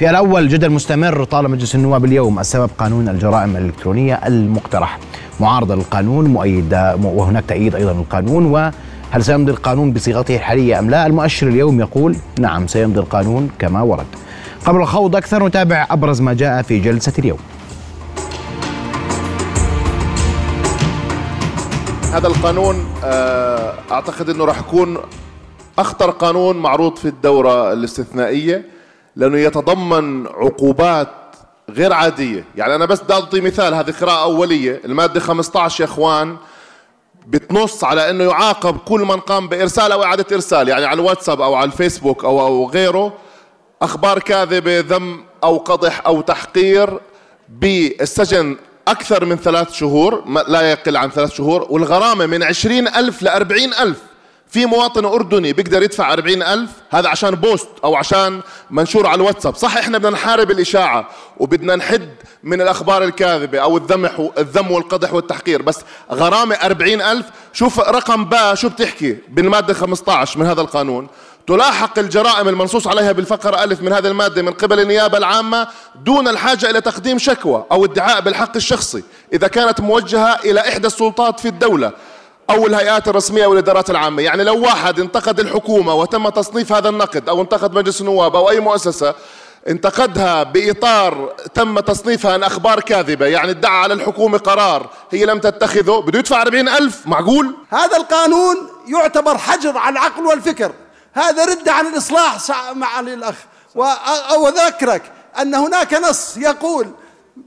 [0.00, 4.98] في الأول جدل مستمر طال مجلس النواب اليوم السبب قانون الجرائم الإلكترونية المقترح.
[5.40, 11.48] معارضة للقانون مؤيدة وهناك تأييد أيضا للقانون وهل سيمضي القانون بصيغته الحالية أم لا؟ المؤشر
[11.48, 14.06] اليوم يقول نعم سيمضي القانون كما ورد.
[14.64, 17.38] قبل الخوض أكثر نتابع أبرز ما جاء في جلسة اليوم.
[22.12, 24.98] هذا القانون آه، أعتقد إنه راح يكون
[25.78, 28.79] أخطر قانون معروض في الدورة الاستثنائية.
[29.16, 31.08] لأنه يتضمن عقوبات
[31.70, 32.44] غير عادية.
[32.56, 36.36] يعني أنا بس بدي أعطي مثال هذه قراءة أولية المادة 15 يا إخوان
[37.26, 41.54] بتنص على إنه يعاقب كل من قام بإرسال أو إعادة إرسال يعني على الواتساب أو
[41.54, 43.12] على الفيسبوك أو أو غيره
[43.82, 47.00] أخبار كاذبة ذم أو قضح أو تحقير
[47.48, 48.56] بالسجن
[48.88, 54.09] أكثر من ثلاث شهور لا يقل عن ثلاث شهور والغرامة من عشرين ألف لأربعين ألف.
[54.50, 59.56] في مواطن أردني بيقدر يدفع أربعين ألف هذا عشان بوست أو عشان منشور على الواتساب.
[59.56, 61.08] صح إحنا بدنا نحارب الإشاعة
[61.38, 62.08] وبدنا نحد
[62.42, 65.62] من الأخبار الكاذبة أو الذمح الذم والقدح والتحقير.
[65.62, 65.78] بس
[66.12, 71.08] غرامة أربعين ألف شوف رقم با شو بتحكي؟ بالمادة 15 من هذا القانون.
[71.46, 75.68] تلاحق الجرائم المنصوص عليها بالفقرة ألف من هذه المادة من قبل النيابة العامة
[76.04, 79.02] دون الحاجة إلى تقديم شكوى أو ادعاء بالحق الشخصي
[79.32, 81.92] إذا كانت موجهة إلى إحدى السلطات في الدولة.
[82.50, 87.40] أو الهيئات الرسمية والإدارات العامة يعني لو واحد انتقد الحكومة وتم تصنيف هذا النقد أو
[87.40, 89.14] انتقد مجلس النواب أو أي مؤسسة
[89.68, 96.00] انتقدها بإطار تم تصنيفها أن أخبار كاذبة يعني ادعى على الحكومة قرار هي لم تتخذه
[96.00, 98.56] بده يدفع 40 ألف معقول؟ هذا القانون
[98.86, 100.72] يعتبر حجر على العقل والفكر
[101.12, 102.36] هذا رد عن الإصلاح
[102.74, 103.34] مع الأخ
[103.74, 105.02] وأذكرك
[105.40, 106.86] أن هناك نص يقول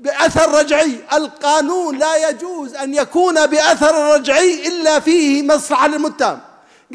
[0.02, 0.96] بأثر رجعي.
[1.14, 6.40] القانون لا يجوز أن يكون بأثر رجعي إلا فيه مصلحة للمتهم.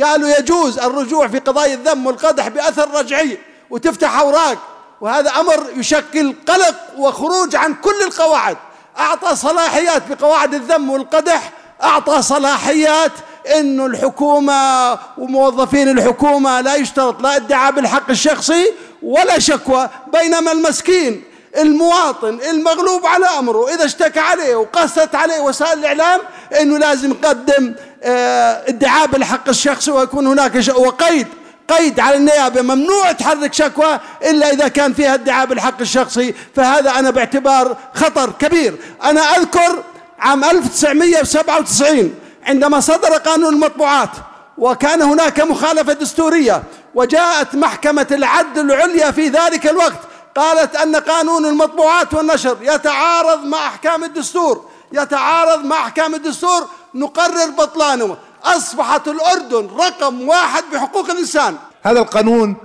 [0.02, 3.38] قالوا يجوز الرجوع في قضايا الذم والقدح بأثر رجعي
[3.70, 4.58] وتفتح أوراق
[5.00, 8.56] وهذا أمر يشكل قلق وخروج عن كل القواعد.
[8.98, 13.12] أعطى صلاحيات بقواعد الذم والقدح أعطى صلاحيات
[13.59, 18.72] إنه الحكومة وموظفين الحكومة لا يشترط لا ادعاء بالحق الشخصي
[19.03, 21.25] ولا شكوى بينما المسكين
[21.56, 26.20] المواطن المغلوب على أمره إذا اشتكى عليه وقست عليه وسائل الإعلام
[26.60, 31.26] إنه لازم يقدم آه ادعاء بالحق الشخصي ويكون هناك وقيد
[31.69, 36.34] قيد على النيابة ممنوع تحرك شكوى إلا إذا كان فيها ادعاء بالحق الشخصي.
[36.56, 38.76] فهذا أنا باعتبار خطر كبير.
[39.04, 39.82] أنا أذكر
[40.19, 42.15] عام 1997
[42.47, 44.10] عندما صدر قانون المطبوعات
[44.59, 46.62] وكان هناك مخالفة دستورية
[46.94, 50.00] وجاءت محكمة العدل العليا في ذلك الوقت.
[50.38, 58.16] قالت أن قانون المطبوعات والنشر يتعارض مع أحكام الدستور يتعارض مع أحكام الدستور نقرر بطلانه.
[58.44, 61.56] أصبحت الأردن رقم واحد بحقوق الإنسان.
[61.82, 62.56] هذا القانون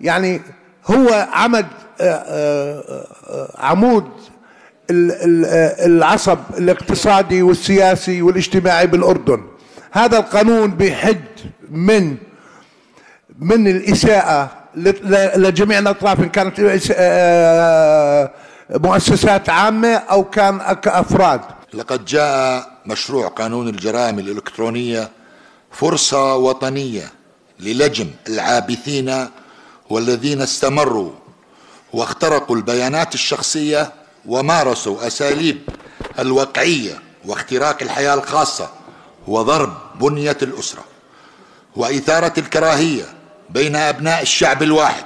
[0.00, 0.42] يعني
[0.86, 1.66] هو عمد
[2.00, 4.10] آه، آه، آه، عمود
[4.90, 9.44] العصب الاقتصادي والسياسي والاجتماعي بالأردن.
[9.90, 11.24] هذا القانون بيحد
[11.70, 12.16] من
[13.38, 14.61] من الإساءة
[15.36, 16.60] لجميع الأطراف إن كانت
[16.96, 18.30] آه،
[18.70, 21.40] مؤسسات عامة أو كان كأفراد
[21.74, 25.10] لقد جاء مشروع قانون الجرائم الإلكترونية
[25.70, 27.12] فرصة وطنية
[27.60, 29.26] للجم العابثين
[29.90, 31.10] والذين استمروا
[31.92, 33.92] واخترقوا البيانات الشخصية
[34.26, 35.58] ومارسوا أساليب
[36.18, 38.70] الوقعية واختراق الحياة الخاصة
[39.28, 40.84] وضرب بنية الأسرة
[41.76, 43.04] وإثارة الكراهية
[43.54, 45.04] بين أبناء الشعب الواحد.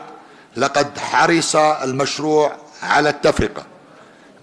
[0.56, 3.66] لقد حرص المشروع على التفرقة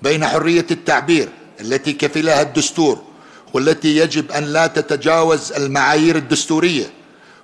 [0.02, 1.30] بين حرية التعبير
[1.62, 3.02] التي كفلها الدستور
[3.53, 6.86] والتي يجب أن لا تتجاوز المعايير الدستورية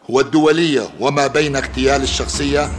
[0.10, 2.72] والدولية وما بين اغتيال الشخصية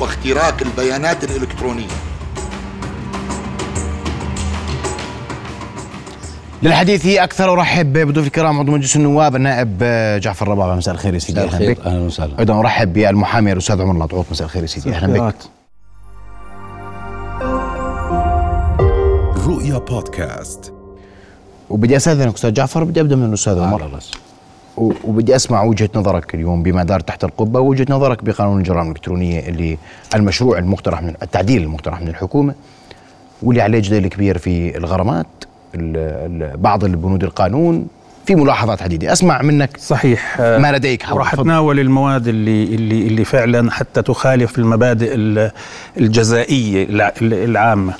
[0.00, 2.15] واختراق البيانات الإلكترونية.
[6.66, 9.78] للحديث أكثر أرحب بضيوف الكرام عضو مجلس النواب النائب
[10.22, 11.40] جعفر ربابه مساء الخير يا سيدي.
[11.40, 11.80] أهلا بك.
[11.80, 12.38] أهلا وسهلا.
[12.38, 14.90] أيضا أرحب بالمحامي الأستاذ عمر العطوط مساء الخير يا سيدي.
[14.90, 15.34] أهلا بك.
[19.46, 20.72] رؤيا بودكاست.
[21.70, 24.00] وبدي أستاذنك أستاذ جعفر بدي أبدأ من الأستاذ عمر.
[24.76, 29.78] وبدي أسمع وجهة نظرك اليوم بما دار تحت القبة وجهه نظرك بقانون الجرائم الإلكترونية اللي
[30.14, 32.54] المشروع المقترح من التعديل المقترح من الحكومة
[33.42, 35.26] واللي عليه جدل كبير في الغرامات.
[36.54, 37.86] بعض البنود القانون
[38.26, 40.40] في ملاحظات عديده أسمع منك صحيح.
[40.40, 45.14] ما لديك راح اتناول المواد اللي اللي اللي فعلا حتى تخالف المبادئ
[45.96, 46.86] الجزائية
[47.22, 47.94] العامة.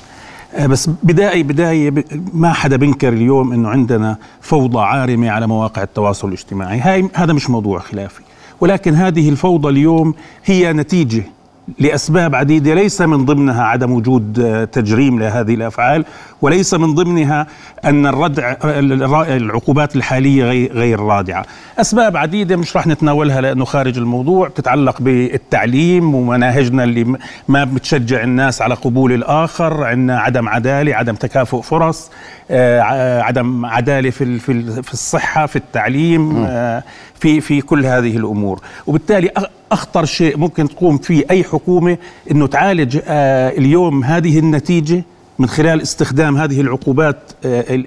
[0.65, 1.93] بس بداية بداية
[2.33, 6.79] ما حدا بينكر اليوم إنه عندنا فوضى عارمة على مواقع التواصل الاجتماعي.
[6.79, 8.21] هاي هذا مش موضوع خلافي.
[8.61, 10.13] ولكن هذه الفوضى اليوم
[10.45, 11.23] هي نتيجة
[11.79, 16.05] لأسباب عديدة ليس من ضمنها عدم وجود آه، تجريم لهذه الأفعال
[16.41, 17.47] وليس من ضمنها
[17.85, 18.55] أن الردع
[19.35, 21.45] العقوبات الحالية غير رادعة.
[21.77, 27.17] أسباب عديدة مش راح نتناولها لأنه خارج الموضوع بتتعلق بالتعليم ومناهجنا اللي
[27.47, 32.11] ما بتشجع الناس على قبول الآخر، عندنا عدم عدالة، عدم تكافؤ فرص،
[32.51, 34.39] آه، عدم عدالة في
[34.81, 36.83] في الصحة، في التعليم، آه،
[37.19, 39.31] في في كل هذه الأمور، وبالتالي
[39.71, 41.97] أخطر شيء ممكن تقوم فيه أي حكومة
[42.31, 45.03] إنه تعالج آه، اليوم هذه النتيجة
[45.39, 47.17] من خلال استخدام هذه العقوبات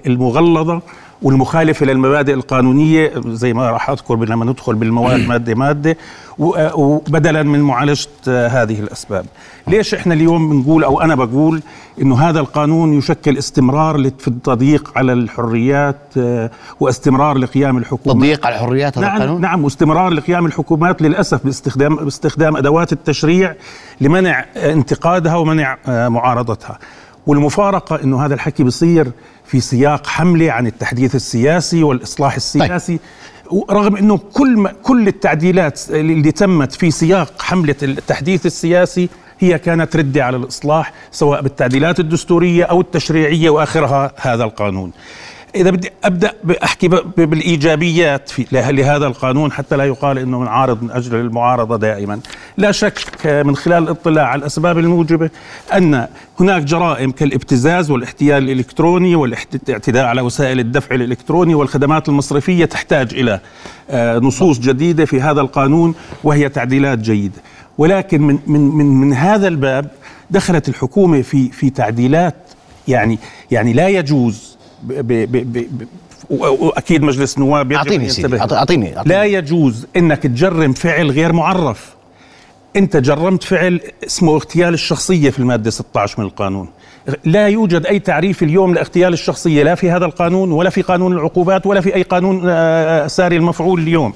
[0.07, 0.81] المغلظة
[1.21, 5.97] والمخالفة للمبادئ القانونية زي ما راح أذكر لما ندخل بالمواد مادة مادة
[6.37, 9.25] وبدلا من معالجة هذه الأسباب.
[9.67, 11.61] ليش إحنا اليوم بنقول أو أنا بقول
[12.01, 16.13] إنه هذا القانون يشكل استمرار في التضييق على الحريات
[16.79, 21.95] واستمرار لقيام الحكومات؟ تضييق على الحريات هذا نعم القانون؟ نعم واستمرار لقيام الحكومات للأسف باستخدام
[21.95, 23.55] باستخدام أدوات التشريع
[24.01, 26.79] لمنع انتقادها ومنع معارضتها.
[27.27, 29.11] والمفارقة أنه هذا الحكي بصير
[29.51, 32.99] في سياق حملة عن التحديث السياسي والإصلاح السياسي
[33.51, 33.63] طيب.
[33.71, 39.09] رغم أنه كل, ما كل التعديلات اللي تمت في سياق حملة التحديث السياسي
[39.39, 44.91] هي كانت ردة على الإصلاح سواء بالتعديلات الدستورية أو التشريعية وآخرها هذا القانون
[45.55, 46.33] إذا بدي أبدأ
[46.63, 46.87] احكي
[47.17, 52.19] بالإيجابيات في لهذا القانون حتى لا يقال إنه من عارض من أجل المعارضة دائما.
[52.57, 55.29] لا شك من خلال الاطلاع على الأسباب الموجبة
[55.73, 56.07] أن
[56.39, 63.39] هناك جرائم كالابتزاز والاحتيال الإلكتروني والاعتداء على وسائل الدفع الإلكتروني والخدمات المصرفية تحتاج إلى
[63.89, 67.41] آه، نصوص جديدة في هذا القانون وهي تعديلات جيدة.
[67.77, 69.91] ولكن من من من من هذا الباب
[70.29, 72.35] دخلت الحكومة في في تعديلات
[72.87, 73.19] يعني
[73.51, 74.50] يعني لا يجوز
[76.29, 81.95] واكيد مجلس النواب أعطيني سيدي اعطيني لا يجوز إنك تجرم فعل غير معرف.
[82.75, 86.69] أنت جرمت فعل اسمه اغتيال الشخصية في المادة 16 من القانون.
[87.25, 91.65] لا يوجد أي تعريف اليوم لاغتيال الشخصية لا في هذا القانون ولا في قانون العقوبات
[91.65, 94.13] ولا في أي قانون آه، ساري المفعول اليوم.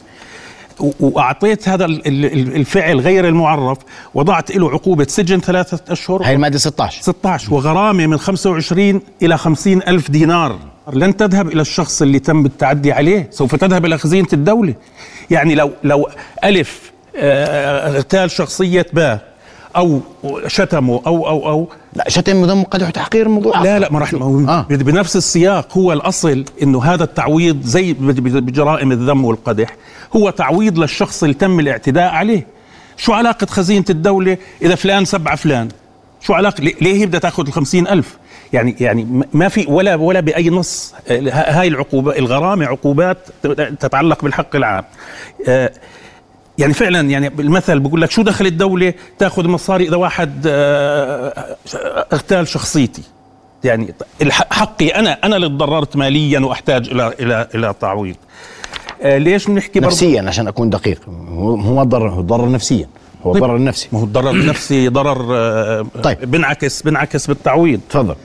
[1.00, 3.78] وأعطيت هذا الفعل غير المعرف
[4.14, 6.24] وضعت له عقوبة سجن ثلاثة أشهر.
[6.24, 10.60] هي المادة 16 16 وغرامة من 25 إلى 50 ألف دينار.
[10.94, 14.74] لن تذهب إلى الشخص اللي تم التعدي عليه سوف تذهب إلى خزينة الدولة.
[15.30, 16.10] يعني لو لو
[16.44, 19.35] ألف آه، اغتال شخصية باء
[19.76, 20.00] أو
[20.48, 21.68] شتمه أو أو أو.
[21.94, 23.62] لا شتم وذم قدح تحقير الموضوع.
[23.62, 24.66] لا لا ما راح آه.
[24.70, 29.76] بنفس السياق هو الأصل إنه هذا التعويض زي بجرائم الذم والقدح
[30.16, 32.48] هو تعويض للشخص اللي تم الاعتداء عليه.
[32.98, 35.70] شو علاقة خزينة الدولة إذا فلان سبع فلان؟
[36.22, 38.18] شو علاقة؟ ليه هي بدها تاخذ الخمسين ألف؟
[38.54, 40.94] يعني يعني ما في ولا ولا بأي نص.
[41.10, 43.18] هاي العقوبه الغرامة عقوبات
[43.80, 44.84] تتعلق بالحق العام.
[45.48, 45.72] آه،
[46.58, 51.56] يعني فعلا يعني المثل بقول لك شو دخل الدولة تأخذ مصاري إذا واحد آه،
[52.14, 53.04] اغتال شخصيتي.
[53.64, 53.94] يعني
[54.30, 58.16] حقي أنا أنا اللي تضررت ماليا وأحتاج إلى إلى إلى تعويض.
[59.02, 61.02] آه، ليش بنحكي نفسيا عشان أكون دقيق.
[61.30, 62.88] هو ما ضرر هو ضرر نفسيا.
[63.24, 63.44] هو طيب.
[63.44, 66.32] الضرر النفسي ما هو الضرر النفسي ضرر آه، طيب.
[66.32, 67.80] بنعكس بنعكس بالتعويض.
[67.90, 68.16] تفضل.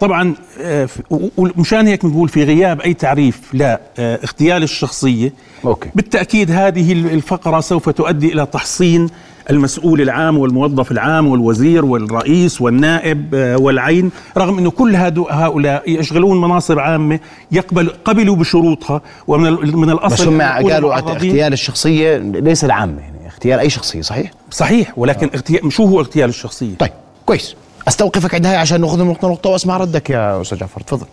[0.00, 0.88] طبعا آه
[1.36, 5.32] ومشان هيك بنقول في غياب أي تعريف لا آه اغتيال الشخصية
[5.64, 5.90] أوكي.
[5.94, 9.08] بالتأكيد هذه الفقرة سوف تؤدي إلى تحصين
[9.50, 14.96] المسؤول العام والموظف العام والوزير والرئيس والنائب آه والعين رغم إنه كل
[15.30, 17.20] هؤلاء يشغلون مناصب عامة
[17.52, 23.60] يقبل قبلوا بشروطها ومن من الأصل بس هم قالوا اغتيال الشخصية ليس العامة يعني اغتيال
[23.60, 26.92] أي شخصية صحيح؟ صحيح ولكن اغتيال شو هو اغتيال الشخصية؟ طيب
[27.26, 27.56] كويس
[27.88, 31.06] أستوقفك عند هاي عشان ناخذ نقطه نقطة وأسمع ردك يا أستاذ جعفر تفضل.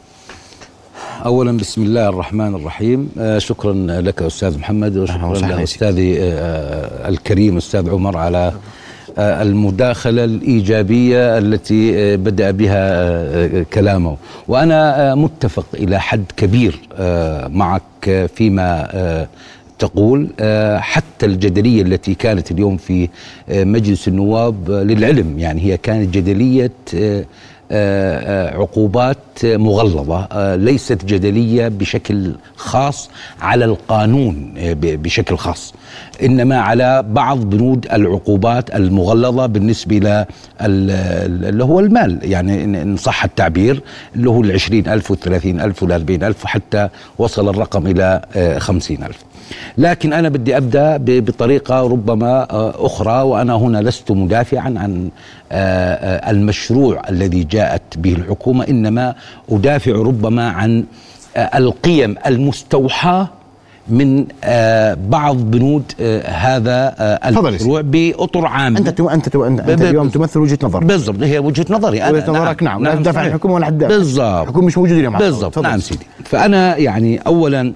[1.26, 3.10] اولا بسم الله الرحمن الرحيم.
[3.20, 8.54] آه شكرا لك أستاذ محمد وشكرا لأستاذي آه الكريم أستاذ عمر على
[9.18, 14.18] آه المداخلة الإيجابية التي آه بدأ بها آه كلامه.
[14.48, 19.28] وأنا آه متفق إلى حد كبير آه معك فيما آه
[19.82, 23.10] تقول آه، حتى الجدلية التي كانت اليوم في
[23.50, 25.40] آه، مجلس النواب آه، للعلم.
[25.40, 26.72] يعني هي كانت جدلية
[28.54, 33.10] عقوبات مغلظة ليست جدلية بشكل خاص
[33.42, 35.74] على القانون بشكل خاص
[36.24, 40.26] إنما على بعض بنود العقوبات المغلظة بالنسبة
[40.62, 42.20] اللي هو المال.
[42.24, 43.82] يعني إن صح التعبير
[44.16, 48.22] اللي هو العشرين ألف والثلاثين ألف والأربعين ألف حتى وصل الرقم إلى
[48.60, 49.31] خمسين ألف.
[49.78, 55.10] لكن أنا بدي أبدأ بطريقة ربما آه، أخرى وأنا هنا لست مدافعا عن
[55.52, 59.16] آه، آه، المشروع الذي جاءت به الحكومة إنما
[59.52, 60.84] أدافع ربما عن
[61.38, 63.30] القيم المستوحاة
[63.90, 64.26] من
[65.10, 65.84] بعض بنود
[66.26, 70.84] هذا المشروع بأطر عامه أنت تو أنت تو انت, أنت اليوم تمثل وجهة نظر.
[70.84, 72.12] بالضبط هي وجهة نظري أنا.
[72.12, 72.94] وجهة نظرك نعم, نعم.
[72.94, 74.42] لا تدافع عن الحكومة ولا حد بالضبط.
[74.42, 75.18] الحكومة مش موجودة اليوم.
[75.18, 75.60] بالضبط.
[75.60, 76.06] نعم سيدي.
[76.24, 77.74] فأنا يعني اولا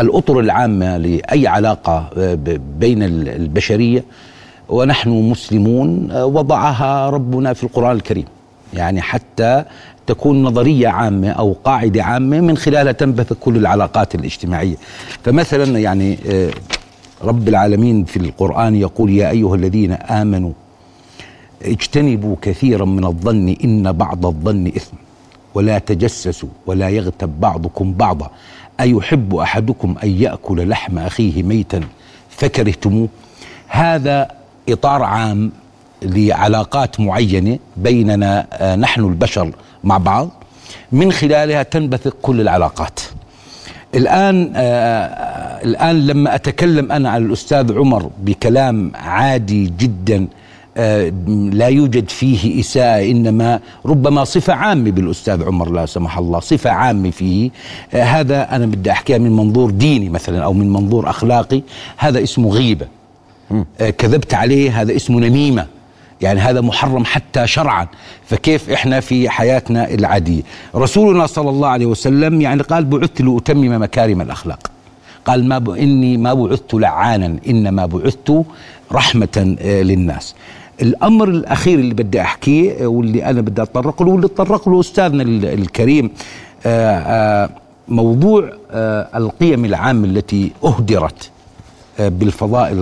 [0.00, 2.38] الأطر العامة لأي علاقة آه،
[2.78, 4.04] بين البشرية
[4.68, 8.24] ونحن مسلمون آه، وضعها ربنا في القرآن الكريم.
[8.74, 9.64] يعني حتى
[10.06, 14.76] تكون نظرية عامة أو قاعدة عامة من خلالها تنبثق كل العلاقات الاجتماعية.
[15.24, 16.50] فمثلا يعني آه،
[17.24, 20.52] رب العالمين في القرآن يقول يا أيها الذين آمنوا
[21.62, 24.96] اجتنبوا كثيرا من الظن إن بعض الظن إثم
[25.54, 28.30] ولا تجسسوا ولا يغتب بعضكم بعضا.
[28.80, 31.80] أيحب أحدكم أن يأكل لحم أخيه ميتا
[32.30, 33.08] فكرهتموه؟
[33.68, 34.28] هذا
[34.68, 35.52] إطار عام
[36.02, 39.50] لعلاقات معينة بيننا آه، نحن البشر
[39.84, 40.28] مع بعض.
[40.92, 43.00] من خلالها تنبثق كل العلاقات.
[43.94, 50.26] الآن آه الآن لما أتكلم أنا عن الأستاذ عمر بكلام عادي جدا آه
[51.52, 57.10] لا يوجد فيه إساءة إنما ربما صفة عامة بالأستاذ عمر لا سمح الله صفة عامة
[57.10, 57.50] فيه.
[57.94, 61.62] آه هذا أنا بدي أحكيها من منظور ديني مثلا أو من منظور أخلاقي.
[61.96, 62.86] هذا اسمه غيبة.
[63.80, 65.66] آه كذبت عليه هذا اسمه نميمة.
[66.20, 67.86] يعني هذا محرم حتى شرعا.
[68.26, 70.42] فكيف إحنا في حياتنا العادية؟
[70.74, 74.70] رسولنا صلى الله عليه وسلم يعني قال بعثت لأتمم مكارم الأخلاق.
[75.24, 75.70] قال ما ب...
[75.70, 78.42] إني ما بعثت لعانا إنما بعثت
[78.92, 80.34] رحمة آه، للناس.
[80.82, 85.22] الأمر الأخير اللي بدي أحكيه واللي أنا بدي اتطرق له واللي تطرق له أستاذنا
[85.52, 86.10] الكريم
[86.66, 87.50] آه، آه،
[87.88, 88.50] موضوع
[89.14, 91.30] القيم العامة التي أهدرت
[91.98, 92.72] بالفضاء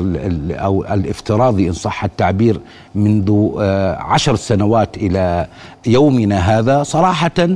[0.51, 2.61] أو الافتراضي إن صح التعبير
[2.95, 5.47] منذ آه، عشر سنوات إلى
[5.87, 7.49] يومنا هذا صراحة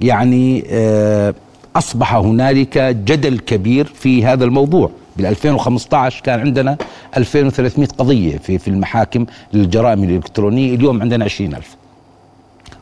[0.00, 1.34] يعني آه،
[1.76, 4.90] أصبح هنالك جدل كبير في هذا الموضوع.
[5.20, 6.76] بال 2015 كان عندنا
[7.16, 11.76] 2300 قضية في في المحاكم للجرائم الإلكترونية اليوم عندنا 20000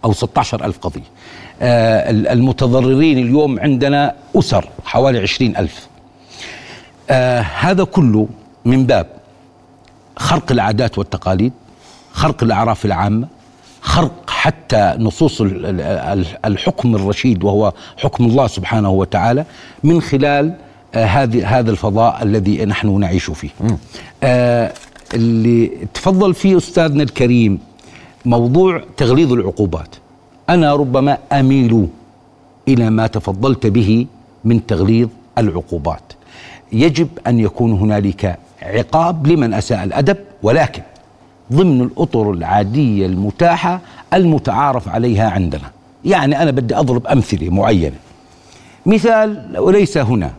[0.04, 1.02] أو 16000 قضية.
[1.62, 5.88] آه، المتضررين اليوم عندنا أسر حوالي 20000
[7.11, 8.28] آه هذا كله
[8.64, 9.07] من باب
[10.16, 11.52] خرق العادات والتقاليد
[12.12, 13.28] خرق الأعراف العامة
[13.80, 15.42] خرق حتى نصوص
[16.45, 19.45] الحكم الرشيد وهو حكم الله سبحانه وتعالى
[19.85, 20.54] من خلال
[20.95, 23.50] هذه هذا الفضاء الذي نحن نعيش فيه.
[24.23, 24.73] آه
[25.14, 27.59] اللي تفضل فيه أستاذنا الكريم
[28.25, 29.95] موضوع تغليظ العقوبات.
[30.49, 31.88] أنا ربما أميل
[32.68, 34.07] إلى ما تفضلت به
[34.45, 36.12] من تغليظ العقوبات.
[36.73, 40.83] يجب أن يكون هنالك عقاب لمن أساء الأدب ولكن
[41.52, 43.80] ضمن الأطر العادية المتاحة
[44.14, 45.71] المتعارف عليها عندنا.
[46.04, 47.97] يعني أنا بدي أضرب أمثلة معينة.
[48.87, 50.33] مثال وليس هنا.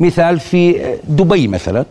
[0.00, 1.84] مثال في دبي مثلا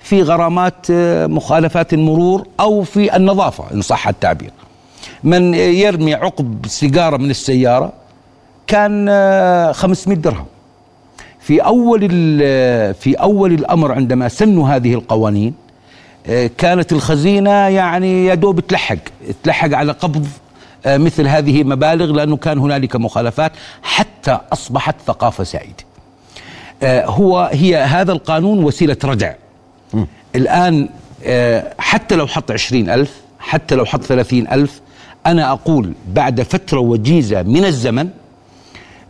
[0.00, 0.86] في غرامات
[1.30, 4.50] مخالفات المرور أو في النظافة إن صح التعبير
[5.24, 7.92] من يرمي عقب سيجارة من السيارة
[8.66, 9.10] كان
[9.72, 10.46] 500 درهم
[11.40, 12.08] في أول
[12.94, 15.54] في أول الأمر عندما سنوا هذه القوانين
[16.26, 18.96] آه، كانت الخزينة يعني يا دوب تلحق
[19.42, 20.26] تلحق على قبض
[20.86, 23.52] آه، مثل هذه مبالغ لأنه كان هنالك مخالفات
[23.82, 25.87] حتى أصبحت ثقافة سائده.
[26.82, 29.32] آه، هو هي هذا القانون وسيلة ردع.
[30.34, 30.88] الآن
[31.78, 34.80] حتى لو حط عشرين ألف حتى لو حط ثلاثين ألف
[35.26, 38.08] أنا أقول بعد فترة وجيزة من الزمن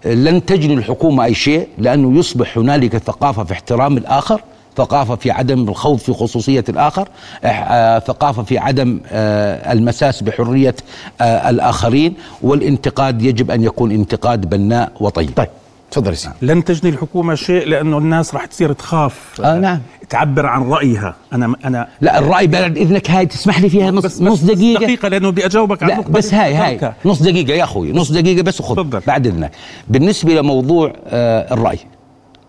[0.04, 4.40] لن تجني الحكومة أي شيء لأنه يصبح هنالك ثقافة في احترام الآخر
[4.76, 7.08] ثقافة في عدم الخوض في خصوصية الآخر
[7.44, 10.74] آه، ثقافة في عدم آه، المساس بحرية
[11.20, 15.30] آه، الآخرين والانتقاد يجب أن يكون انتقاد بناء وطيب.
[15.36, 15.48] طيب.
[15.90, 16.34] تفضل سيدي.
[16.42, 19.40] لن تجني الحكومة شيء لأنه الناس راح تصير تخاف.
[19.44, 19.80] آه نعم.
[20.08, 21.16] تعبر عن رأيها.
[21.32, 24.84] أنا أنا لا الرأي بعد إذنك هاي تسمح لي فيها نص بس نص دقيقة.
[24.84, 26.92] دقيقة لأنه بدي أجاوبك لا بس هاي هاي.
[27.04, 29.50] نص دقيقة يا أخوي نص دقيقة بس خذ بعد إذنك.
[29.88, 31.78] بالنسبة لموضوع آه الرأي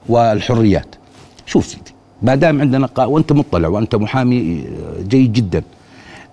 [0.09, 0.95] والحريات
[1.45, 3.05] شوف سيدي ما دام عندنا قا...
[3.05, 5.63] وأنت مطلع وأنت محامي آه، جيد جدا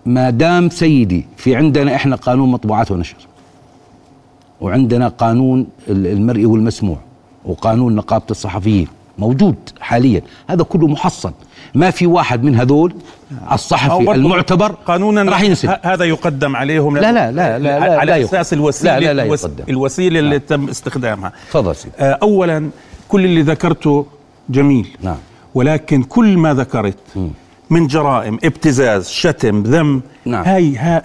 [0.07, 3.17] ما دام سيدي في عندنا إحنا قانون مطبوعات ونشر
[4.61, 6.99] وعندنا قانون المرئي والمسموع
[7.45, 10.23] وقانون نقابة الصحفيين موجود حاليا.
[10.51, 11.33] هذا كله محصن.
[11.75, 12.95] ما في واحد من هذول
[13.53, 15.77] الصحفي المعتبر قانونا راح ينسب.
[15.83, 16.99] هذا يقدم عليهم.
[16.99, 19.65] لا لا لا لا, لا على لا أساس الوسيله لا لا لا يقدم.
[19.69, 20.39] الوسيلة اللي.
[20.39, 21.33] تم استخدامها.
[21.51, 21.95] تفضل سيدي.
[21.99, 22.71] آه، اولا
[23.09, 24.07] كل اللي ذكرته
[24.49, 24.89] جميل.
[25.03, 25.17] نعم.
[25.55, 27.29] ولكن كل ما ذكرت م.
[27.71, 30.03] من جرائم ابتزاز شتم ذم.
[30.25, 30.45] نعم.
[30.45, 31.03] هاي ها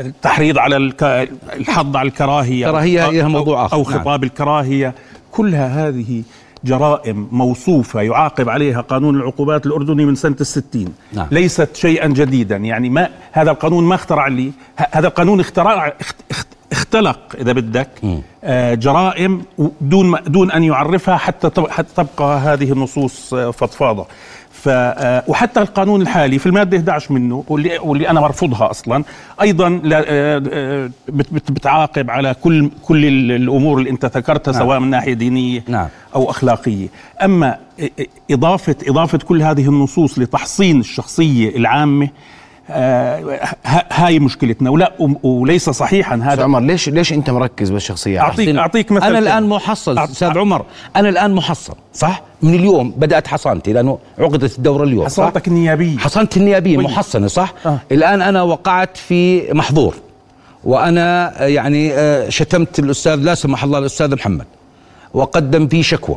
[0.00, 2.66] التحريض على الحض على الكراهية.
[2.66, 3.76] الكراهية هي موضوع أخر.
[3.76, 3.92] أو نعم.
[3.92, 4.22] خطاب نعم.
[4.30, 4.94] الكراهية.
[5.32, 6.22] كلها هذه
[6.64, 10.88] جرائم موصوفة يعاقب عليها قانون العقوبات الأردني من سنة الستين.
[11.12, 11.26] نعم.
[11.30, 12.56] ليست شيئا جديدا.
[12.56, 14.52] يعني ما هذا القانون ما اخترع لي.
[14.92, 17.88] هذا القانون اخترع اخت- اخت- اختلق إذا بدك.
[18.44, 19.42] آه، جرائم
[19.80, 24.06] دون دون أن يعرفها حتى حتى تبقى هذه النصوص آه، فضفاضة.
[24.62, 29.04] ف آه، وحتى القانون الحالي في المادة 11 منه واللي واللي أنا برفضها أصلا
[29.40, 34.78] أيضا آه، آه، بت- بت- بتعاقب على كل كل ال- الأمور اللي أنت ذكرتها سواء
[34.80, 35.88] من ناحية دينية نعم.
[36.14, 36.88] أو أخلاقية
[37.22, 37.56] أما
[38.30, 42.08] إضافة إضافة كل هذه النصوص لتحصين الشخصية العامة
[43.90, 44.92] هاي مشكلتنا ولا
[45.22, 46.42] وليس صحيحا هذا.
[46.44, 50.64] عمر ليش ليش أنت مركز بالشخصية؟ اعطيك أعطيك مثل أنا الآن أعط- أستاذ عمر
[50.96, 55.98] أنا الآن محصن صح؟ من اليوم بدأت حصانتي لأنه عقدت الدورة اليوم؟ حصانتك النيابية.
[55.98, 56.84] حصانتي النيابية طيب.
[56.86, 57.78] محصنة صح؟ آه.
[57.92, 59.94] الآن أنا وقعت في محظور
[60.64, 64.46] وأنا آه، يعني آه، شتمت الأستاذ لا سمح الله الأستاذ محمد
[65.14, 66.16] وقدم فيه شكوى.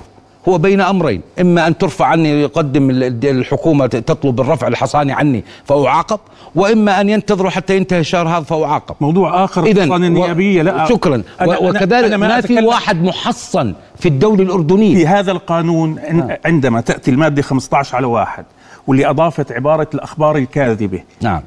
[0.49, 1.21] هو بين أمرين.
[1.41, 6.19] إما أن ترفع عني يقدم ال- الحكومة تطلب الرفع الحصاني عني فأعاقب
[6.55, 8.95] وإما أن ينتظروا حتى ينتهي الشهر هذا فأعاقب.
[9.01, 10.85] موضوع آخر اذا النيابية لا.
[10.85, 11.23] شكرا.
[11.41, 14.95] أنا- وكذلك أنا ما, في أتكلم- واحد محصن في الدولة الأردنية.
[14.95, 18.45] في هذا القانون عن- عندما تأتي المادة 15 على واحد
[18.87, 21.41] واللي أضافت عبارة الأخبار الكاذبة نعم.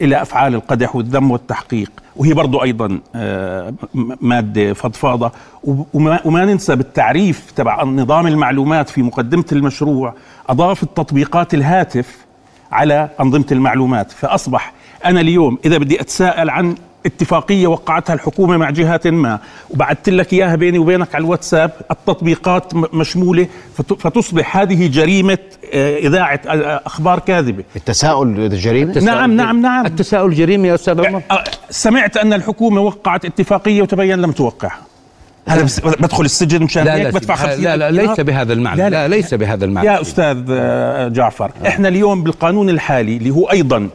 [0.00, 1.92] إلى, أفعال القدح والذم والتحقيق.
[2.16, 3.74] وهي برضو أيضا آه،
[4.20, 5.32] مادة فضفاضة.
[5.94, 10.14] وما, وما ننسى بالتعريف تبع نظام المعلومات في مقدمة المشروع
[10.48, 12.18] أضاف تطبيقات الهاتف
[12.72, 14.12] على أنظمة المعلومات.
[14.12, 14.72] فأصبح
[15.04, 16.74] أنا اليوم إذا بدي أتساءل عن
[17.06, 19.38] اتفاقية وقعتها الحكومة مع جهات ما.
[19.70, 23.46] وبعثت لك إياها بيني وبينك على الواتساب التطبيقات م- مشمولة
[23.78, 25.38] فت- فتصبح هذه جريمة
[25.74, 27.64] آه، إذاعة آه، أخبار كاذبة.
[27.76, 29.86] التساؤل جريمة؟ نعم نعم نعم.
[29.86, 34.78] التساؤل جريمة يا أستاذ عمر؟ آه، سمعت أن الحكومة وقعت اتفاقية وتبين لم توقعها
[35.48, 37.48] هذا بس بدخل السجن مشان لا هيك لا, بدفع سيدي.
[37.48, 38.82] 50 لا لا؟ ليس بهذا المعنى.
[38.82, 39.86] لا, لا ليس بهذا المعنى.
[39.88, 40.44] يا أستاذ
[41.12, 43.88] جعفر إحنا اليوم بالقانون الحالي اللي هو أيضا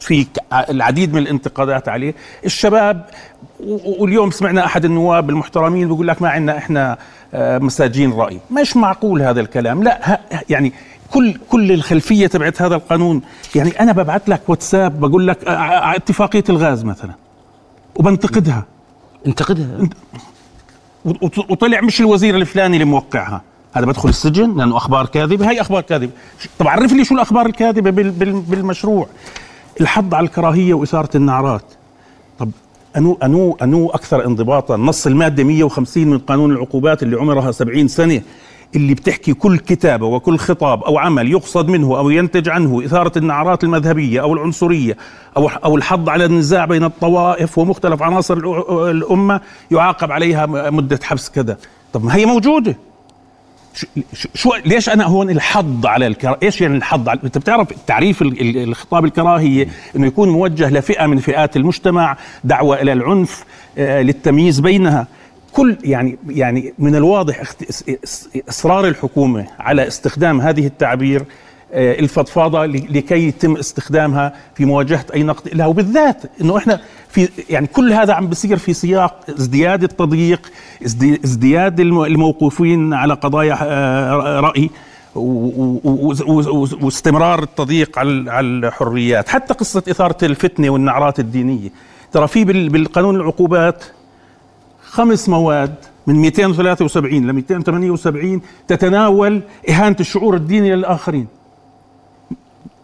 [0.00, 0.26] في
[0.70, 2.14] العديد من الانتقادات عليه.
[2.44, 3.06] الشباب
[3.98, 6.98] واليوم سمعنا أحد النواب المحترمين بيقول لك ما عندنا إحنا
[7.34, 8.38] آه، مساجين رأي.
[8.60, 10.72] مش معقول هذا الكلام؟ لا يعني
[11.10, 13.22] كل كل الخلفية تبعت هذا القانون.
[13.54, 17.12] يعني أنا ببعث لك واتساب بقول لك آه، ع- اتفاقية الغاز مثلا.
[17.96, 18.64] وبنتقدها.
[19.26, 19.88] انتقدها.
[21.04, 23.42] وط- وطلع مش الوزير الفلاني اللي موقعها.
[23.72, 25.50] هذا بدخل السجن لأنه أخبار كاذبة.
[25.50, 26.10] هي أخبار كاذبة.
[26.58, 29.06] طب عرف لي شو الأخبار الكاذبة بال- بال- بالمشروع؟
[29.80, 31.64] الحض على الكراهية وإثارة النعرات.
[32.38, 32.50] طب
[32.96, 38.22] انو انو أنو أكثر انضباطا؟ نص المادة 150 من قانون العقوبات اللي عمرها 70 سنة
[38.76, 43.64] اللي بتحكي كل كتابة وكل خطاب أو عمل يقصد منه أو ينتج عنه إثارة النعرات
[43.64, 44.96] المذهبية أو العنصرية
[45.36, 48.36] أو أو الحض على النزاع بين الطوائف ومختلف عناصر
[48.90, 51.56] الأمة يعاقب عليها مدة حبس كذا.
[51.92, 52.76] طب ما هي موجودة.
[54.34, 56.36] شو- ليش أنا هون الحض على الكرا...
[56.42, 57.20] إيش يعني الحض على...
[57.24, 62.82] أنت بتعرف تعريف ال- ال- الخطاب الكراهية إنه يكون موجه لفئة من فئات المجتمع دعوة
[62.82, 63.44] إلى العنف
[63.78, 65.06] آه للتمييز بينها.
[65.52, 67.42] كل يعني يعني من الواضح
[68.48, 71.24] إصرار الحكومة على استخدام هذه التعبير
[71.72, 75.66] آه، الفضفاضة لكي يتم استخدامها في مواجهة أي نقد لها.
[75.66, 80.50] وبالذات إنه إحنا في يعني كل هذا عم بصير في سياق ازدياد التضييق
[80.86, 84.52] ازدي- ازدياد الم- الموقوفين على قضايا آه،
[85.14, 91.68] و- واستمرار التضييق على الحريات حتى قصة إثارة الفتنة والنعرات الدينية.
[92.12, 93.84] ترى في بال- بالقانون العقوبات
[94.82, 95.74] خمس مواد
[96.06, 101.26] من 273 ل 278 تتناول إهانة الشعور الديني للآخرين.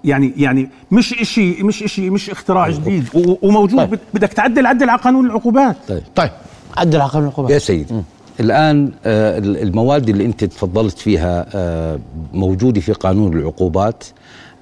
[0.05, 3.79] يعني يعني مش إشي مش إشي مش اختراع جديد و- وموجود.
[3.79, 3.89] طيب.
[3.91, 3.99] طيب.
[4.15, 5.77] بدك تعدل عدل على قانون العقوبات.
[5.89, 6.03] طيب.
[6.15, 6.31] طيب.
[6.77, 7.95] عدل على قانون يا العقوبات سيدي
[8.41, 11.99] الآن آه، المواد اللي أنت تفضلت فيها آه،
[12.33, 14.05] موجودة في قانون العقوبات.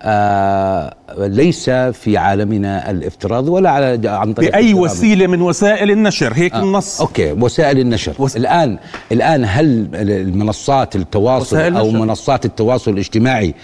[0.07, 4.75] آه، ليس في عالمنا الافتراضي ولا على عن طريق بأي.
[4.75, 8.37] وسيلة من وسائل النشر هيك النص أوكي وسائل النشر وس-.
[8.37, 8.79] الان
[9.13, 11.99] الآن هل المنصات التواصل أو النشر.
[12.05, 13.55] منصات التواصل الاجتماعي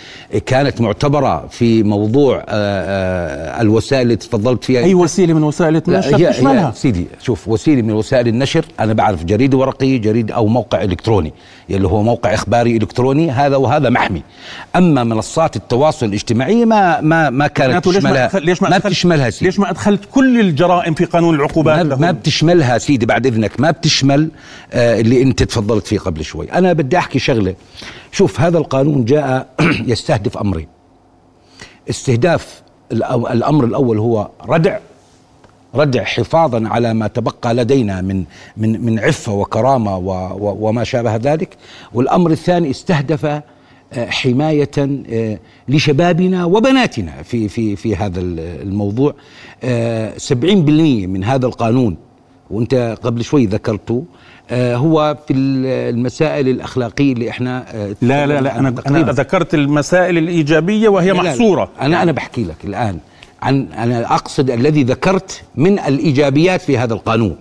[0.47, 6.17] كانت معتبرة في موضوع آه، آه، الوسائل اللي تفضلت فيها أي وسيلة من وسائل النشر
[6.17, 10.83] هي, هي سيدي شوف وسيلة من وسائل النشر أنا بعرف جريده ورقيه جريده أو موقع
[10.83, 11.33] إلكتروني
[11.71, 14.23] اللي هو موقع إخباري إلكتروني هذا وهذا محمي
[14.77, 19.45] أما منصات التواصل الاجتماعي ما ما ما كانت تشملها ليش ما, ما بتشملها سيدي.
[19.45, 23.61] ليش ما أدخلت كل الجرائم في قانون العقوبات ما؟ ما بتشملها سيدي بعد إذنك.
[23.61, 24.31] ما بتشمل
[24.73, 26.53] آه اللي أنت تفضلت فيه قبل شوي.
[26.53, 27.55] أنا بدي أحكي شغلة.
[28.13, 29.47] شوف هذا القانون جاء
[29.93, 30.67] يستهدف أمرين.
[31.91, 32.63] استهداف
[32.93, 34.79] الأمر الأول هو ردع.
[35.75, 38.25] ردع حفاظا على ما تبقى لدينا من
[38.57, 41.57] من من عفة وكرامة و و وما شابه ذلك.
[41.95, 43.43] والأمر الثاني استهدف آه،
[43.97, 49.15] حماية آه، لشبابنا وبناتنا في في في هذا الموضوع.
[49.65, 51.97] آه، 70% من هذا القانون
[52.51, 54.05] وانت قبل شوي ذكرته
[54.51, 60.19] آه، هو في المسائل الأخلاقية اللي إحنا آه، لا لا لا أنا أنا ذكرت المسائل
[60.19, 61.71] الإيجابية وهي لا، لا، محصورة.
[61.81, 62.99] أنا أنا بحكي لك الآن
[63.43, 67.37] عن أنا أقصد الذي ذكرت من الإيجابيات في هذا القانون.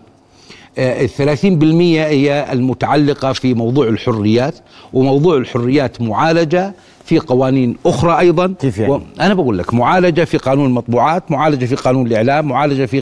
[0.80, 4.56] الثلاثين بالمية هي المتعلقة في موضوع الحريات
[4.94, 6.74] وموضوع الحريات معالجة
[7.06, 8.54] في قوانين أخرى أيضا.
[8.60, 9.02] كيف يعني؟ و...
[9.20, 13.02] أنا بقول لك معالجة في قانون المطبوعات معالجة في قانون الإعلام معالجة في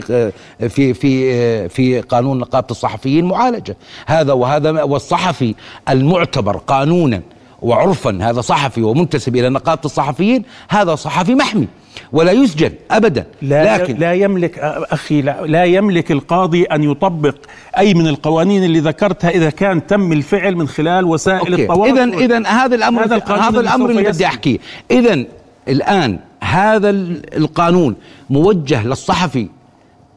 [0.68, 3.76] في في في قانون نقابة الصحفيين معالجة.
[4.06, 5.54] هذا وهذا والصحفي
[5.88, 7.22] المعتبر قانونا
[7.62, 11.68] وعرفا هذا صحفي ومنتسب إلى نقابة الصحفيين هذا صحفي محمي.
[12.12, 13.26] ولا يسجن أبدا.
[13.42, 17.36] لا لكن لا يملك أخي لا, لا يملك القاضي أن يطبق
[17.78, 21.98] أي من القوانين اللي ذكرتها إذا كان تم الفعل من خلال وسائل التواصل.
[21.98, 24.26] اذا اذا هذا الأمر هذا هذا, هذا اللي الأمر سوف اللي بدي يسري.
[24.26, 24.58] أحكيه.
[24.90, 25.24] اذا
[25.68, 27.94] الآن هذا ال- القانون
[28.30, 29.48] موجه للصحفي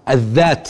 [0.09, 0.69] الذات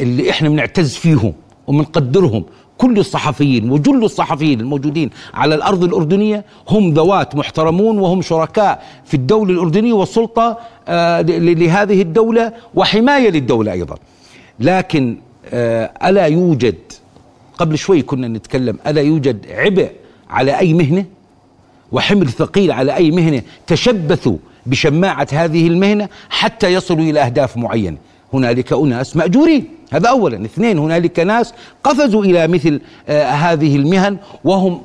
[0.00, 1.32] اللي إحنا بنعتز فيهم
[1.66, 2.44] وبنقدرهم.
[2.82, 9.52] كل الصحفيين وجل الصحفيين الموجودين على الأرض الأردنية هم ذوات محترمون وهم شركاء في الدولة
[9.52, 13.96] الأردنية والسلطة آه، لهذه الدولة وحماية للدولة أيضا.
[14.60, 15.16] لكن
[15.52, 16.78] آه، ألا يوجد
[17.58, 19.90] قبل شوي كنا نتكلم ألا يوجد عبء
[20.30, 21.04] على أي مهنة
[21.92, 27.96] وحمل ثقيل على أي مهنة تشبثوا بشماعة هذه المهنة حتى يصلوا إلى أهداف معينة؟
[28.34, 29.68] هنالك أناس مأجورين.
[29.92, 30.44] هذا اولا.
[30.44, 34.80] اثنين هنالك ناس قفزوا إلى مثل آه هذه المهن وهم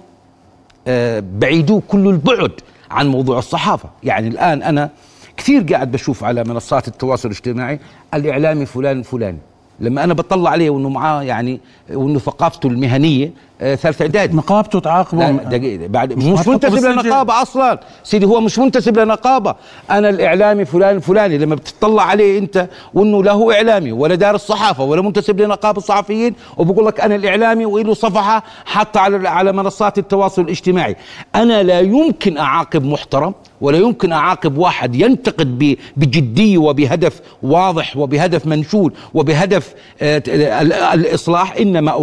[0.87, 2.51] آه بعيدو كل البعد
[2.91, 3.89] عن موضوع الصحافة.
[4.03, 4.89] يعني الآن أنا
[5.37, 7.79] كثير قاعد بشوف على منصات التواصل الاجتماعي
[8.13, 9.37] الإعلامي فلان فلان
[9.79, 11.59] لما أنا بطلع عليه وإنه معاه يعني
[11.93, 14.35] وإنه ثقافته المهنية آه ثالث إعدادي.
[14.37, 16.91] نقابته لا تعاقبه دقيقة بعد مش مش, منتسب بالسجل.
[16.91, 17.79] لنقابة أصلا.
[18.03, 19.55] سيدي هو مش منتسب لنقابة.
[19.91, 24.83] أنا الإعلامي فلان الفلاني لما بتطلع عليه أنت وأنه لا هو إعلامي ولا دارس صحافة
[24.83, 30.41] ولا منتسب لنقابة الصحفيين وبقول لك أنا الإعلامي وله صفحة حاطة على على منصات التواصل
[30.41, 30.95] الاجتماعي.
[31.35, 38.45] أنا لا يمكن أعاقب محترم ولا يمكن أعاقب واحد ينتقد ب- بجدية وبهدف واضح وبهدف
[38.45, 41.93] منشود وبهدف آه، ال- الإصلاح إنما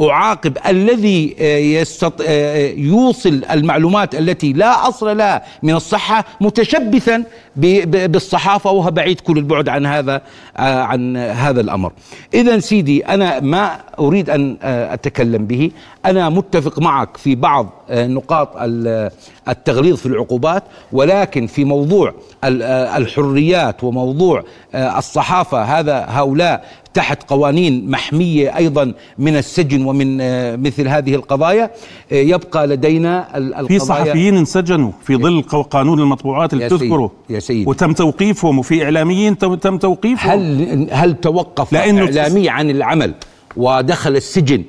[0.00, 2.12] أعاقب الذي آه، يستط...
[2.26, 7.24] آه، يوصل المعلومات التي لا أصل لها من الصحة متشبثا.
[7.56, 10.22] بالصحافة وهو بعيد كل البعد عن هذا
[10.56, 11.92] آه، عن هذا الأمر
[12.34, 15.70] إذا سيدي أنا ما أريد أن آه، أتكلم به
[16.06, 19.10] أنا متفق معك في بعض آه، نقاط ال-
[19.48, 26.64] التغليظ في العقوبات ولكن في موضوع ال- آه، الحريات وموضوع آه، الصحافة هذا هؤلاء
[26.96, 31.70] تحت قوانين محمية أيضا من السجن ومن آه، مثل هذه القضايا.
[32.12, 37.38] آه، يبقى لدينا ال- القضايا في صحفيين انسجنوا في ظل قانون المطبوعات اللي بتذكره يا
[37.38, 37.68] سيدي.
[37.70, 40.30] وتم توقيفهم وفي إعلاميين تم, توقيفهم.
[40.30, 43.14] هل هل توقف لأنه إعلامي عن العمل
[43.56, 44.62] ودخل السجن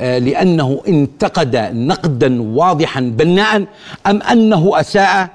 [0.00, 3.64] آه، لأنه انتقد نقدا واضحا بناء
[4.06, 5.30] أم أنه أساء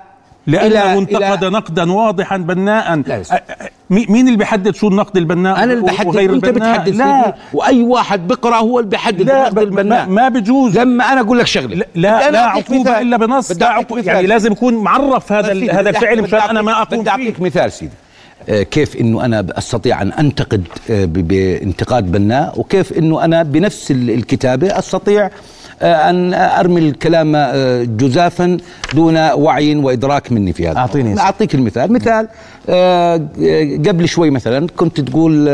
[0.51, 3.01] لأنه إلى- انتقد إلى نقدا واضحا بناء
[3.89, 6.15] مين اللي بيحدد شو النقد البناء؟ أنا اللي بحدد.
[6.17, 7.35] البناء؟ بتحدد لا.
[7.53, 10.09] وأي واحد بقرأ هو اللي بيحدد النقد البناء.
[10.09, 10.77] ما بجوز.
[10.77, 11.75] لما أنا أقول لك شغلة.
[11.75, 13.01] لا لا, لا عقوبة.
[13.01, 13.51] إلا بنص.
[13.51, 14.01] لا عقوبة.
[14.01, 17.91] يعني لازم يكون معرف هذا هذا الفعل مشان أنا ما أقوم بدي أعطيك مثال سيدي.
[18.49, 24.09] آه، كيف إنه أنا أستطيع أن أنتقد آه، بانتقاد بناء؟ وكيف إنه أنا بنفس ال-
[24.09, 25.29] الكتابة أستطيع
[25.81, 28.57] آه، أن أرمي الكلام آه، جزافا
[28.93, 30.77] دون وعي وإدراك مني في هذا.
[30.77, 31.19] أعطيني.
[31.19, 31.93] أعطيك المثال.
[31.93, 32.27] مثال
[32.69, 33.15] آه،
[33.87, 35.49] قبل شوي مثلا كنت تقول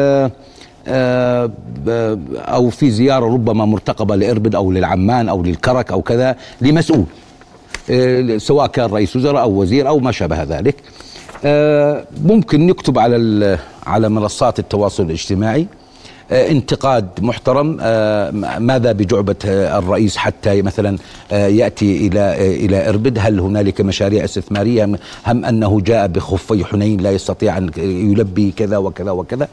[2.37, 7.05] أو في زيارة ربما مرتقبة لإربد أو للعمان أو للكرك أو كذا لمسؤول
[8.37, 10.75] سواء كان رئيس وزراء أو وزير أو ما شابه ذلك.
[12.25, 13.57] ممكن نكتب على
[13.87, 15.67] على منصات التواصل الاجتماعي.
[16.31, 20.97] انتقاد محترم آه، ماذا بجعبة آه، الرئيس حتى مثلا
[21.31, 24.85] آه، يأتي إلى آه، إلى إربد؟ هل هنالك مشاريع استثمارية؟
[25.27, 29.47] هم أنه جاء بخفي حنين لا يستطيع أن يلبي كذا وكذا وكذا.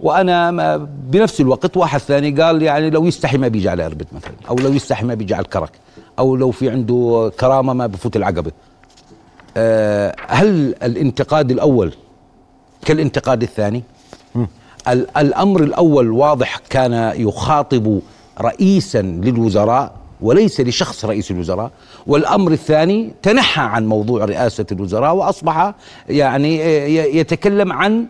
[0.00, 0.76] وأنا
[1.10, 4.72] بنفس الوقت واحد ثاني قال يعني لو يستحي ما بيجي على إربد مثلا أو لو
[4.72, 5.70] يستحي ما بيجي على الكرك
[6.18, 8.52] أو لو في عنده كرامة ما بفوت العقبة.
[9.56, 11.92] آه، هل الانتقاد الأول
[12.86, 13.82] كالانتقاد الثاني؟ ال-
[14.88, 18.00] الأمر الأول واضح كان يخاطب
[18.40, 21.70] رئيسا للوزراء وليس لشخص رئيس الوزراء
[22.06, 25.74] والأمر الثاني تنحى عن موضوع رئاسة الوزراء وأصبح
[26.08, 26.58] يعني
[27.16, 28.06] يتكلم عن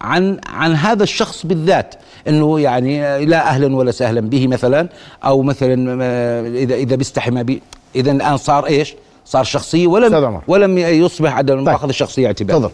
[0.00, 1.94] عن عن هذا الشخص بالذات
[2.28, 4.88] إنه يعني لا أهلا ولا سهلا به مثلا
[5.24, 6.04] أو مثلا
[6.48, 7.62] إذا إذا بيستحي ما بي
[7.96, 10.40] إذا الآن صار إيش؟ صار شخصيه ولم.
[10.48, 11.68] ولم يصبح عدم طيب.
[11.68, 12.70] مؤاخذه الشخصية اعتبار تفضل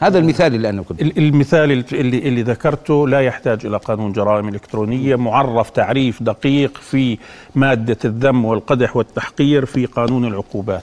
[0.00, 5.16] هذا المثال اللي أنا ال- المثال اللي اللي ذكرته لا يحتاج إلى قانون جرائم إلكترونية
[5.16, 7.18] معرف تعريف دقيق في
[7.54, 10.82] مادة الذم والقدح والتحقير في قانون العقوبات.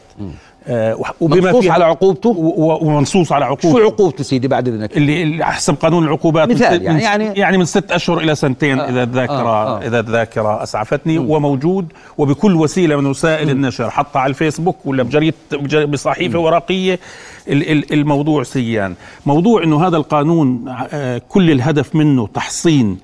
[0.70, 5.46] وبما منصوص فيها على عقوبته؟ ومنصوص على شو عقوبته عقوبته سيدي بعد إذنك؟ اللي, اللي
[5.46, 9.04] حسب قانون العقوبات مثال يعني- من يعني- يعني من ست أشهر إلى سنتين آه، إذا
[9.04, 9.88] الذاكره آه، آه.
[9.88, 15.84] إذا الذاكرة أسعفتني وموجود وبكل وسيلة من وسائل النشر حتى على الفيسبوك ولا بجريده بج-
[15.84, 17.00] بصحيفة ورقية
[17.48, 22.98] ال- ال- الموضوع سيان موضوع إنه هذا القانون آه، كل الهدف منه تحصين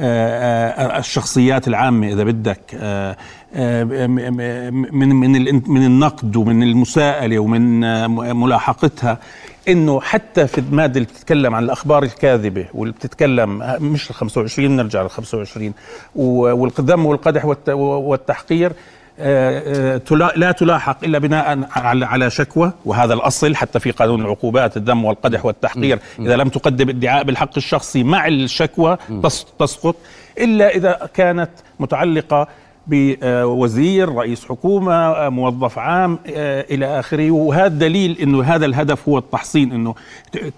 [0.00, 3.16] آه، آه، الشخصيات العامة إذا بدك آه، آه،
[3.56, 9.18] من من من النقد ومن المساءلة ومن آه، ملاحقتها
[9.68, 14.76] إنه حتى في المادة اللي بتتكلم عن الأخبار الكاذبة واللي بتتكلم آه، مش ال 25
[14.76, 15.74] نرجع لل 25
[16.16, 18.72] و- والقدم والقدح والت- والتحقير
[19.20, 20.00] آه،
[20.36, 21.58] لا تلاحق إلا بناء
[22.04, 25.98] على شكوى وهذا الأصل حتى في قانون العقوبات الذم والقدح والتحقير.
[26.18, 29.96] إذا لم تقدم ادعاء بالحق الشخصي مع الشكوى تس- تسقط
[30.38, 32.48] إلا إذا كانت متعلقة
[32.88, 37.30] بوزير رئيس حكومة موظف عام آه، إلى آخره.
[37.30, 39.94] وهذا دليل أنه هذا الهدف هو التحصين أنه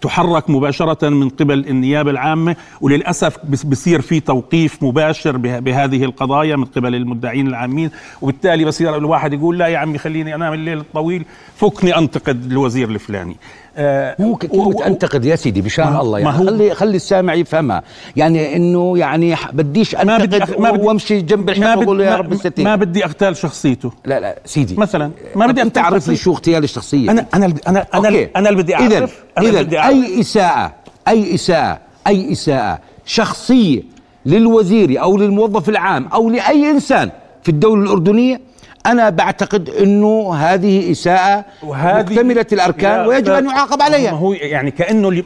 [0.00, 2.56] تحرك مباشرة من قبل النيابة العامة.
[2.80, 7.90] وللأسف بصير في توقيف مباشر به- بهذه القضايا من قبل المدعين العامين.
[8.22, 11.24] وبالتالي بصير الواحد يقول لا يا عمي خليني أنام الليل الطويل
[11.56, 13.36] فكني أنتقد الوزير الفلاني.
[13.80, 16.18] آه، و- كلمة أنتقد يا سيدي؟ بشان الله.
[16.18, 17.82] ما يعني هو- خلي خلي السامع يفهمها.
[18.16, 22.16] يعني إنه يعني بديش ما بدي أنتقد ما بدي- وأمشي جنب الحيط وأقول له يا
[22.16, 23.92] رب الستين ما بدي أغتال شخصيته.
[24.04, 24.74] لا لا سيدي.
[24.76, 26.16] مثلا ما بدي أنت تعرف لي.
[26.16, 28.28] شو اغتيال الشخصيه أنا أنا أنا أنا okay.
[28.36, 29.24] أنا اللي بدي أعرف.
[29.38, 29.94] أنا بدي أعرف.
[29.94, 30.72] اي إساءة
[31.08, 33.82] أي إساءة أي إساءة شخصية
[34.26, 37.10] للوزير أو للموظف العام أو لأي إنسان
[37.42, 38.40] في الدولة الأردنية
[38.86, 44.32] أنا بعتقد إنه هذه إساءة مكتملة الأركان يا ويجب أستاذ، أن يعاقب ما عليها هو
[44.32, 45.24] يعني كأنه اللي-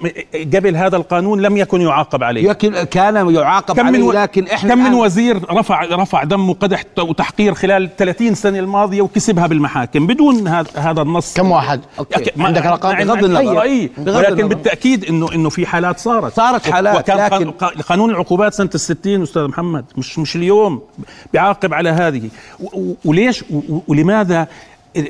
[0.54, 4.12] قبل هذا القانون لم يكن يعاقب عليه لكن كان يعاقب كم من عليه و...
[4.12, 9.46] لكن إحنا كم من وزير رفع رفع دم وقدح وتحقير خلال 30 سنة الماضية وكسبها
[9.46, 12.30] بالمحاكم بدون هذا هذا النص كم واحد؟ أوكي.
[12.38, 13.88] عندك أرقام؟ ما- بغض النظر.
[13.98, 14.46] بغض ولكن النظر.
[14.46, 19.22] بالتأكيد انه إنه في حالات صارت صارت حالات، وكان لكن- قا- قانون العقوبات سنة الستين
[19.22, 20.82] أستاذ محمد مش مش اليوم
[21.32, 22.28] بيعاقب على هذه
[23.04, 23.43] وليش
[23.88, 24.48] ولماذا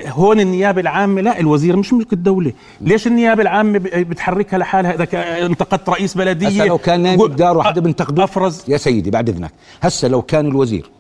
[0.07, 2.53] هون النيابة العامة؟ لا الوزير مش ملك الدولة.
[2.81, 7.81] ليش النيابة العامة بتحركها لحالها؟ إذا انتقدت رئيس بلدية هسه لو كان نايم بداره حدا
[7.81, 9.53] بنتقده أفرز يا سيدي بعد إذنك.
[9.83, 10.91] هسه لو كان الوزير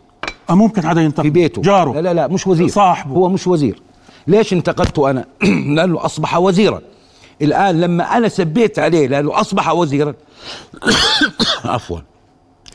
[0.50, 1.22] آه ممكن حدا ينتقد.
[1.22, 1.62] في بيته.
[1.62, 1.92] جاره.
[1.92, 2.68] لا لا لا مش وزير.
[2.68, 3.14] صاحبه.
[3.14, 3.82] هو مش وزير.
[4.26, 5.24] ليش انتقدته أنا؟
[5.76, 6.80] لأنه أصبح وزيرا.
[7.42, 10.14] الآن لما أنا سبيت عليه لأنه أصبح وزيرا.
[11.64, 11.98] عفوا.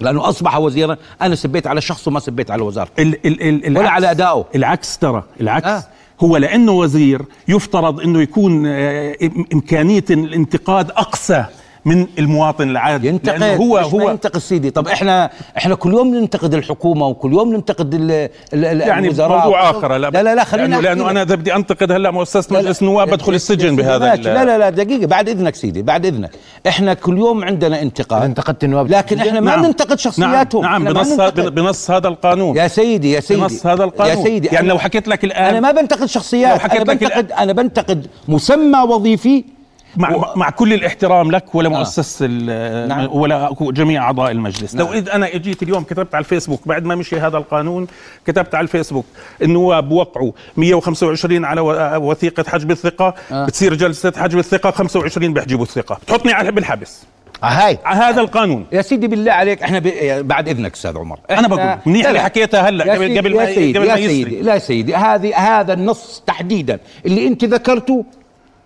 [0.02, 3.80] لأنه أصبح وزيرا أنا سبيت على شخص وما سبيت على وزارته ال ال ال ولا
[3.82, 4.46] العكس- على أدائه.
[4.56, 5.84] العكس ترى العكس آه.
[6.24, 9.16] هو لأنه وزير يفترض إنه يكون آه،
[9.54, 11.46] إمكانية الانتقاد أقصى
[11.90, 13.40] من المواطن العادي ينتقد.
[13.40, 17.94] لأنه هو هو ينتقد سيدي؟ طب إحنا إحنا كل يوم ننتقد الحكومة وكل يوم ننتقد
[17.94, 19.40] ال ال ال يعني الوزراء.
[19.40, 21.12] موضوع آخر لا لا لا خلينا لأنه, لأنه.
[21.12, 22.64] أنا اذا بدي أنتقد هلا مؤسسة لا لا.
[22.64, 26.32] مجلس النواب بدخل السجن بهذا لا لا لا دقيقة بعد إذنك سيدي بعد إذنك.
[26.68, 28.24] إحنا كل يوم عندنا انتقاد.
[28.24, 29.62] انتقدت النواب لكن إحنا ما نعم.
[29.62, 30.64] بننتقد شخصياتهم.
[30.64, 31.56] نعم, إحنا نعم ما بنص ننتقد.
[31.56, 32.58] بنص هذا القانون.
[32.58, 33.42] يا سيدي يا سيدي.
[33.42, 34.18] بنص هذا القانون.
[34.18, 36.64] يا سيدي يعني لو حكيت لك الان أنا ما بنتقد شخصيات.
[36.64, 39.59] لك بنتقد أنا بنتقد مسمى وظيفي
[39.98, 42.86] مع, و- مع كل الاحترام لك ولا آه.
[42.88, 43.08] نعم.
[43.12, 44.88] ولا جميع أعضاء المجلس نعم.
[44.88, 47.88] لو إذ أنا اجيت اليوم كتبت على الفيسبوك بعد ما مشي هذا القانون
[48.26, 49.06] كتبت على الفيسبوك
[49.42, 51.62] النواب وقعوا 125 على
[51.98, 53.46] وثيقة حجب الثقة آه.
[53.46, 57.04] بتصير جلسة حجب الثقة 25 بيحجبوا الثقة بتحطني على بالحبس
[57.44, 59.88] آه، هاي على هذا القانون يا سيدي بالله عليك إحنا ب...
[60.28, 62.20] بعد إذنك أستاذ عمر إحنا- بقول منيح اللي.
[62.20, 63.96] حكيتها هلا قبل- قبل ما- يا سيدي قبل يا.
[64.08, 68.06] سيدي لا سيدي هذه هذا النص تحديدا اللي أنت ذكرته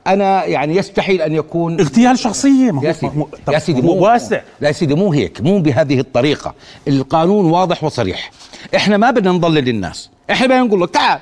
[0.07, 2.71] أنا يعني يستحيل أن يكون اغتيال شخصية.
[2.71, 4.41] ما هو يا سيدي طب يا سيدي هو واسع.
[4.61, 6.53] لا يا سيدي مو هيك مو بهذه الطريقة.
[6.87, 8.31] القانون واضح وصريح.
[8.75, 11.19] إحنا ما بدنا نضلل الناس إحنا بدنا نقول لك تعال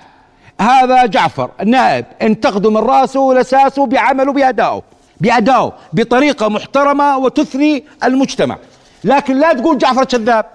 [0.62, 4.82] هذا جعفر النائب انتقده من راسه لساسه بعمله بأدائه.
[5.22, 8.58] بأدائه بطريقة محترمة وتثري المجتمع.
[9.04, 10.46] لكن لا تقول جعفر كذاب.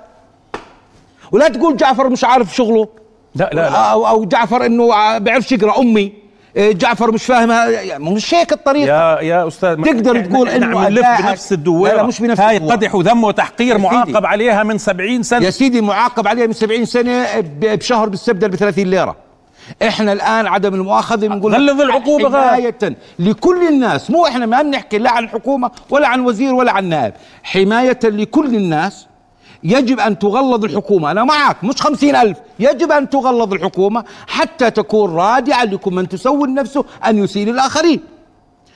[1.33, 2.89] ولا تقول جعفر مش عارف شغله.
[3.35, 3.77] لا لا لا.
[3.93, 6.26] أو جعفر إنه بيعرفش يقرأ أمي.
[6.59, 8.87] جعفر مش فاهم يعني مش هيك الطريقة.
[8.87, 12.59] يا يا أستاذ تقدر إحنا- تقول عم نلف بنفس الدويره لا لا مش بنفس هاي.
[12.59, 13.79] قدح وذم وتحقير.
[13.79, 15.45] معاقب عليها من 70 سنة.
[15.45, 17.27] يا سيدي معاقب عليه من 70 سنة
[17.61, 19.17] بشهر بيستبدل ب 30 ليرة.
[19.83, 22.49] إحنا الآن عدم المؤاخذة بنقول غلظ العقوبة غير.
[22.49, 24.11] حماية لكل الناس.
[24.11, 28.55] مو إحنا ما بنحكي لا عن الحكومة ولا عن وزير ولا عن نائب حماية لكل
[28.55, 29.07] الناس.
[29.65, 31.11] يجب أن تغلظ الحكومة.
[31.11, 32.39] أنا معك مش خمسين ألف.
[32.59, 38.01] يجب أن تغلظ الحكومة حتى تكون رادعة لكل من تسول نفسه أن يسيء للآخرين.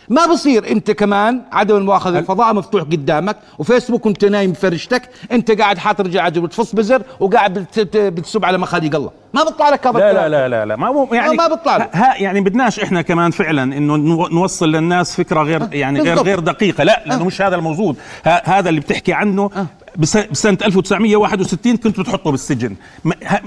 [0.08, 5.78] ما بصير أنت كمان عدم المؤاخذة الفضاء مفتوح قدامك وفيسبوك وأنت نايم بفرشتك أنت قاعد
[5.78, 9.10] حاطط رجل عجل وتفص بزر وقاعد بت- بتسب على مخاليق الله.
[9.34, 10.28] ما بيطلع لك هذا لا لا.
[10.28, 11.88] لا لا لا ما مو يعني ما بيطلع له.
[11.92, 16.18] ها يعني بدناش إحنا كمان فعلا إنه نو- نوصل للناس فكرة غير يعني غير.
[16.22, 19.50] غير دقيقة لا لأنه مش هذا الموجود هذا اللي بتحكي عنه
[19.96, 22.74] بس- بسنة 1961 كنت بتحطه بالسجن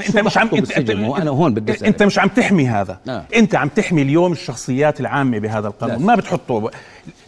[0.08, 1.88] أنت مش عم انت أنا هون بدي.
[1.88, 3.24] أنت مش عم تحمي هذا آه.
[3.36, 6.06] أنت عم تحمي اليوم الشخصيات العامة بهذا القانون.
[6.06, 6.72] ما بتحطه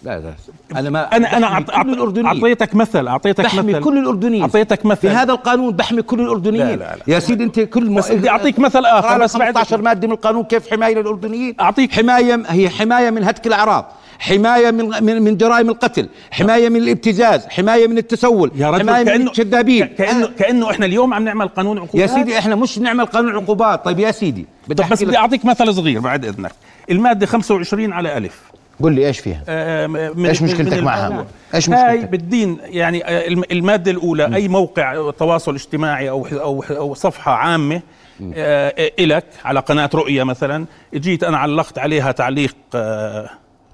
[0.06, 0.80] لا لا.
[0.80, 2.26] أنا ما أنا أنا.
[2.26, 3.84] أعطيتك مثل أعطيتك بحمي مثل.
[3.84, 4.42] كل الأردنيين.
[4.42, 5.02] أعطيتك مثل.
[5.02, 6.66] في هذا القانون بحمي كل الأردنيين.
[6.68, 7.04] لا، لا، لا.
[7.08, 10.44] يا سيدي أنت كل بس بدي أعطيك مثل قال بس بعد- 15 مادة من القانون
[10.44, 13.86] كيف حماية للأردنيين؟ أعطيك- حماية هي حماية من هتك الأعراض.
[14.20, 16.10] حماية من من, من جرائم القتل.
[16.32, 17.46] حماية من الابتزاز.
[17.46, 18.52] حماية من التسول.
[18.56, 21.96] يا رجل حماية من كانه الكذابين كانه كأنه إحنا اليوم عم نعمل قانون عقوبات.
[21.96, 23.86] يا سيدي إحنا مش نعمل قانون عقوبات.
[23.86, 26.52] طيب يا سيدي بدي بس بدي أعطيك مثل صغير بعد إذنك.
[26.92, 28.42] المادة 25 على ألف.
[28.82, 31.26] قل لي إيش فيها؟ آه، من إيش من- مشكلتك من معها؟ القانون.
[31.56, 36.64] إيش هاي مشكلتك؟ بالدين يعني آه، الم- المادة الأولى أي موقع تواصل اجتماعي أو أو
[36.70, 37.82] أو صفحة عامة
[38.36, 43.30] آه، إلك على قناة رؤية مثلا جيت أنا علقت عليها تعليق آه،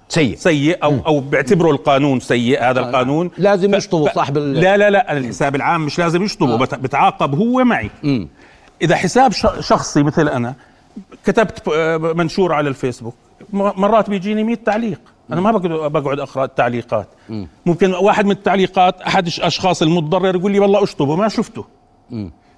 [0.10, 0.36] سيء.
[0.36, 3.32] سيء أو أو بعتبره القانون سيء هذا القانون.
[3.38, 7.36] لازم يشطبوا ف- صاحب ال- لا لا لا الحساب العام مش لازم يشطبه بت- بتعاقب
[7.36, 7.90] هو معي.
[8.82, 10.54] إذا حساب ش- شخصي مثل أنا
[11.26, 13.14] كتبت آه، منشور على الفيسبوك.
[13.14, 15.00] م- مرات بيجيني 100 تعليق.
[15.32, 17.08] أنا ما بقعد بقعد أقرأ التعليقات.
[17.66, 21.66] ممكن واحد من التعليقات أحد الاشخاص المتضرر يقول لي والله أشطبه ما شفته.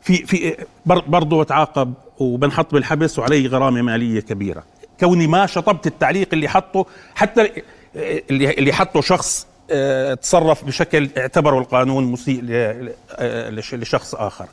[0.01, 4.63] في في بر- برضه بتعاقب وبنحط بالحبس وعلي غرامة مالية كبيرة.
[4.99, 7.51] كوني ما شطبت التعليق اللي حطه حتى
[7.95, 14.45] اللي اللي حطه شخص آه، تصرف بشكل اعتبره القانون مسيء آه، لش- لشخص آخر.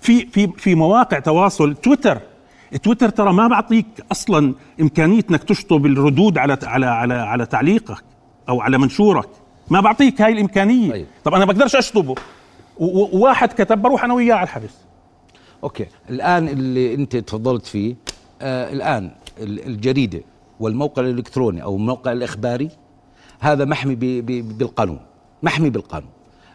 [0.00, 2.18] في في في مواقع تواصل تويتر
[2.82, 8.04] تويتر ترى ما بعطيك أصلا امكانيه إنك تشطب الردود على على على على تعليقك
[8.48, 9.28] أو على منشورك.
[9.70, 10.90] ما بعطيك هاي الإمكانية.
[10.90, 11.06] طيب.
[11.24, 12.14] طب أنا بقدرش أشطبه.
[12.78, 14.74] وواحد كتب بروح أنا وياه على الحبس.
[15.64, 15.86] أوكي.
[16.10, 17.94] الآن اللي أنت تفضلت فيه
[18.42, 20.20] آه الآن ال- الجريدة
[20.60, 22.68] والموقع الإلكتروني أو الموقع الإخباري
[23.40, 23.94] هذا محمي
[24.30, 25.00] بالقانون.
[25.42, 26.10] محمي بالقانون.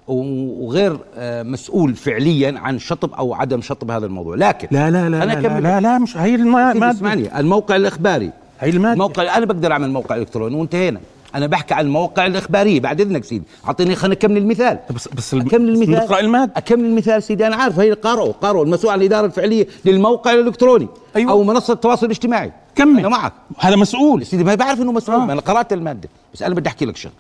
[0.08, 4.36] وغير آه مسؤول فعليا عن شطب أو عدم شطب هذا الموضوع.
[4.36, 7.40] لكن لا لا لا أنا لا, أكمل لا, لا مش هي الما- سيدي ما اسمعني
[7.40, 8.32] الموقع الإخباري.
[8.60, 8.94] هي المادة.
[8.94, 11.00] الموقع أنا بقدر أعمل موقع إلكتروني وانتهينا.
[11.36, 13.44] أنا بحكي عن المواقع الاخباريه بعد إذنك سيدي.
[13.68, 14.80] أعطيني خليني أكمل المثال.
[14.96, 15.92] بس بس أكمل المثال.
[15.92, 16.52] نقرأ المادة.
[16.58, 21.32] أكمل المثال سيدي أنا عارف هي قارئوا قارئوا المسؤول عن الإدارة الفعلية للموقع الإلكتروني أيوة.
[21.32, 22.52] أو منصة التواصل الاجتماعي.
[22.76, 23.00] كمل.
[23.00, 23.34] أنا معك.
[23.60, 24.26] هذا مسؤول.
[24.26, 25.26] سيدي ما بعرف إنه مسؤول آه.
[25.26, 26.10] ما أنا قرأت المادة.
[26.34, 27.16] بس أنا بدي أحكي لك شغلة.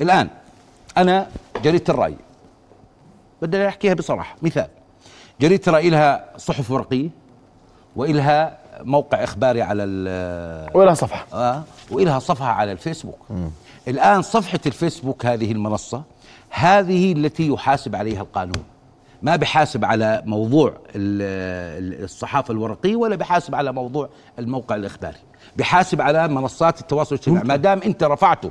[0.00, 0.28] الآن
[0.98, 1.26] أنا
[1.62, 2.16] جريدة الرأي.
[3.42, 4.36] بدي أحكيها بصراحة.
[4.42, 4.68] مثال
[5.40, 7.08] جريدة الرأي لها صحف ورقية
[7.96, 11.26] وإلها موقع إخباري على ال- ولا صفحة.
[11.32, 13.18] آه وإلها صفحة على الفيسبوك.
[13.88, 16.02] الآن صفحة الفيسبوك هذه المنصة
[16.50, 18.64] هذه التي يحاسب عليها القانون.
[19.22, 20.78] ما بحاسب على موضوع ال-
[21.94, 25.16] ال- الصحافة الورقية ولا بحاسب على موضوع الموقع الإخباري.
[25.56, 27.44] بحاسب على منصات التواصل الاجتماعي.
[27.44, 28.50] ما دام أنت رفعته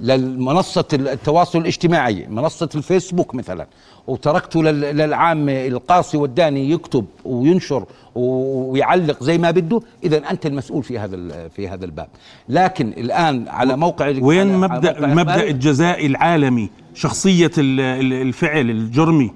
[0.00, 3.66] للمنصة التواصل الاجتماعي منصة الفيسبوك مثلا.
[4.06, 9.80] وتركته لل- للعامة القاصي والداني يكتب وينشر ويعلق زي ما بده.
[10.04, 12.08] إذا أنت المسؤول في هذا في هذا الباب.
[12.48, 19.32] لكن الآن على موقع وين مبدا موقع المبدا الجزائي العالمي؟ شخصية ال- ال- الفعل الجرمي.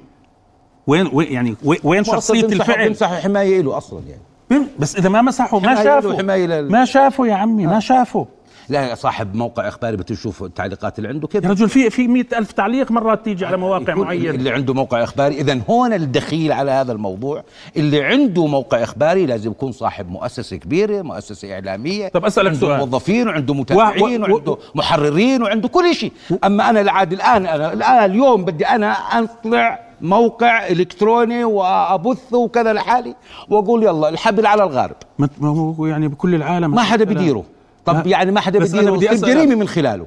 [0.87, 4.66] وين يعني وين- شخصية الفعل؟ بيمسحوا حماية له أصلا يعني.
[4.79, 6.23] بس إذا ما مسحوا ما شافوا
[6.62, 8.25] ما شافوا يا عمي ما شافوا
[8.69, 12.53] لا صاحب موقع إخباري بتشوف التعليقات اللي عنده كيف يا رجل في في مئة ألف
[12.53, 14.31] تعليق مرات تيجي على مواقع معينة.
[14.31, 15.35] اللي عنده موقع إخباري.
[15.41, 17.43] اذا هون الدخيل على هذا الموضوع.
[17.77, 22.79] اللي عنده موقع إخباري لازم يكون صاحب مؤسسة كبيرة مؤسسة إعلامية طب أسألك عنده سؤال.
[22.79, 26.13] موظفين وعنده متابعين و- و- وعنده محررين وعنده كل شيء.
[26.45, 33.15] أما أنا العاد الآن أنا الآن اليوم بدي أنا أطلع موقع إلكتروني وابثه وكذا لحالي
[33.51, 34.97] وأقول يلا الحبل على الغارب.
[35.19, 36.71] ما هو يعني بكل العالم.
[36.75, 37.45] ما حدا بديره
[37.87, 38.07] طب.
[38.07, 39.28] يعني ما حدا بدي أسألك.
[39.37, 40.07] جريمة من خلاله.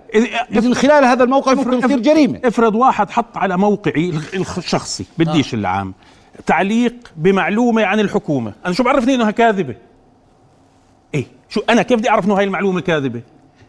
[0.51, 2.39] من خلال هذا الموقع ممكن تصير جريمة.
[2.45, 4.13] افرض واحد حط على موقعي
[4.57, 5.93] الشخصي بديش العام
[6.45, 8.53] تعليق بمعلومة عن الحكومة.
[8.65, 9.75] أنا شو بعرفني إنها كاذبة؟
[11.15, 11.25] إيه.
[11.49, 13.21] شو أنا كيف بدي أعرف إنه هاي المعلومة كاذبة؟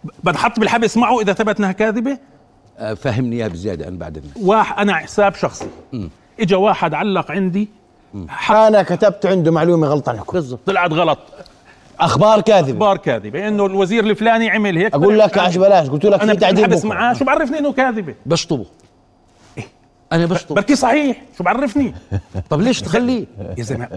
[0.04, 2.18] ب- بنحط بالحبس معه إذا ثبت إنها كاذبة؟
[2.78, 4.32] آه، فهمني إياها بزيادة أنا بعد إذنك.
[4.36, 5.66] واحد أنا حساب شخصي.
[6.40, 7.68] إجا واحد علق عندي
[8.50, 10.40] أنا كتبت عنده معلومة غلط عن الحكومة.
[10.40, 10.60] بالضبط.
[10.66, 11.18] طلعت غلط.
[12.00, 12.70] أخبار كاذبة.
[12.72, 13.48] أخبار كاذبة.
[13.48, 14.94] إنه الوزير الفلاني عمل هيك.
[14.94, 16.88] أقول لك عش بلاش قلت لك أنا في تعديل بتحدث بكرة.
[16.88, 17.14] معاه.
[17.14, 18.66] شو بعرفني إنه كاذبة؟ بشطبه.
[20.12, 21.22] أنا بشطب بركي صحيح.
[21.38, 21.94] شو بعرفني؟
[22.50, 23.26] طب ليش تخليه؟
[23.58, 23.88] يا زلمة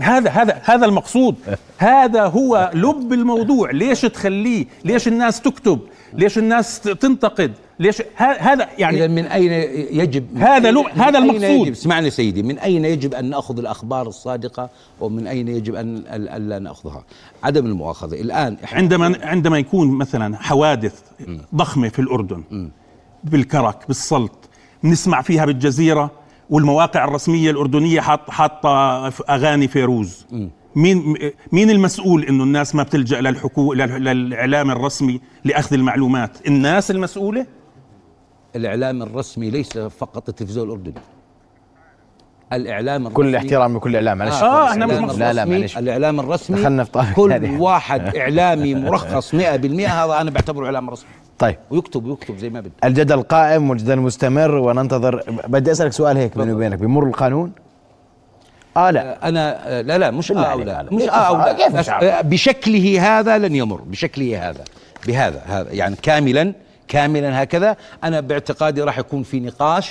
[0.00, 1.34] هذا هذا هذا المقصود.
[1.78, 3.70] هذا هو لب الموضوع.
[3.70, 5.80] ليش تخليه؟ ليش الناس تكتب؟
[6.12, 9.52] ليش الناس تنتقد؟ ليش هذا يعني من أين
[10.00, 11.68] يجب من هذا لو- أين- هذا أين المقصود.
[11.68, 16.58] اسمعني سيدي من أين يجب أن نأخذ الأخبار الصادقة ومن أين يجب أن ال- الا
[16.58, 17.04] نأخذها؟
[17.42, 18.20] عدم المؤاخذة.
[18.20, 21.00] الآن إحنا عندما عندما يكون مثلا حوادث
[21.54, 22.42] ضخمة في الأردن
[23.24, 24.32] بالكرك بالسلط
[24.82, 26.10] بنسمع فيها بالجزيرة
[26.50, 28.68] والمواقع الرسمية الأردنية حاط حاطة
[29.30, 30.26] أغاني فيروز
[30.76, 31.16] مين
[31.52, 37.46] مين المسؤول إنه الناس ما بتلجأ للحكو لل- للإعلام الرسمي لأخذ المعلومات؟ الناس المسؤولة؟
[38.56, 40.94] الإعلام الرسمي ليس فقط التلفزيون الأردني.
[42.52, 44.42] الإعلام كل الرسمي الاحترام لكل الاعلام معلش.
[44.42, 45.18] آه، إحنا مش مقصود.
[45.18, 45.78] لا لا معلش.
[45.78, 47.60] الإعلام الرسمي دخلنا في طابق كل هذه.
[47.60, 49.38] واحد إعلامي مرخص 100%
[49.88, 51.08] هذا أنا بعتبره إعلام رسمي.
[51.38, 51.56] طيب.
[51.70, 56.52] ويكتب ويكتب زي ما بده الجدل قائم والجدل مستمر وننتظر بدي أسألك سؤال هيك بيني
[56.52, 56.78] وبينك.
[56.78, 57.52] بمر القانون؟
[58.76, 59.28] آه لا.
[59.28, 60.76] أنا لا لا مش آه أو لا.
[60.76, 60.92] عليك.
[60.92, 61.52] مش آه أو لا.
[61.52, 64.64] كيف مش عارف؟ بشكله هذا لن يمر بشكله هذا
[65.06, 66.52] بهذا هذا يعني كاملا
[66.88, 67.76] كاملا هكذا.
[68.04, 69.90] أنا باعتقادي راح يكون في نقاش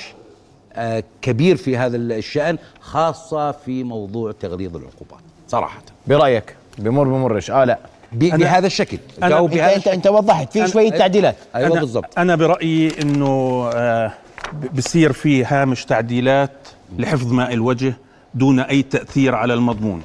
[0.74, 5.82] آه كبير في هذا الشأن خاصة في موضوع تغليظ العقوبات صراحة.
[6.08, 7.78] برأيك؟ بمر بمرش آه لا.
[8.12, 8.98] بهذا الشكل.
[8.98, 10.54] أنا- أنت بهذا أنت, أنت وضحت.
[10.54, 11.36] في أنا- شوية تعديلات.
[11.56, 12.20] أيوه أنا بالضبط.
[12.20, 14.12] أنا برأيي إنه آه،
[14.74, 16.52] بصير في هامش تعديلات
[16.98, 17.94] لحفظ ماء الوجه.
[18.34, 20.02] دون أي تأثير على المضمون.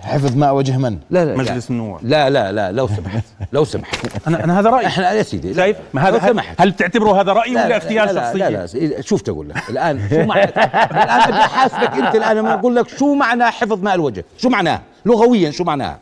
[0.00, 2.00] حفظ ماء وجه من؟ لا لا مجلس يعني النواب.
[2.02, 3.24] لا لا لا لو سمحت.
[3.52, 4.28] لو سمحت.
[4.28, 4.86] أنا أنا هذا رأيي.
[4.86, 6.60] إحنا يا سيدي شايف؟ ما لو هذا هل, سمحت.
[6.60, 9.70] هل تعتبره هذا رأي ولا اغتيال لا لا, لا لا شوف تقول لك.
[9.70, 13.94] الآن شو معنى؟ الآن بدي أحاسبك أنت الآن لما أقول لك شو معنى حفظ ماء
[13.94, 15.98] الوجه؟ شو معناه؟ لغويا شو معناها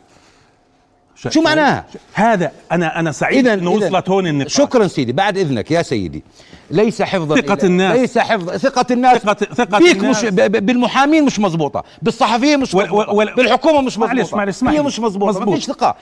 [1.29, 5.81] شو معناها؟ هذا أنا أنا سعيد إنه وصلت هون النقاش شكرا سيدي بعد إذنك يا
[5.81, 6.23] سيدي.
[6.71, 7.97] ليس حفظا ثقة الناس.
[7.99, 9.17] ليس حفظ ثقة الناس.
[9.17, 10.23] ثقة- ثقة فيك الناس.
[10.23, 14.81] مش بالمحامين مش مزبوطة بالصحفيين مش وال- بالحكومة مش معلش- مزبوطة معلش، اسمح هي.
[14.81, 15.55] مش مزبوطة ما مزبوط.
[15.55, 15.95] فيش ثقة.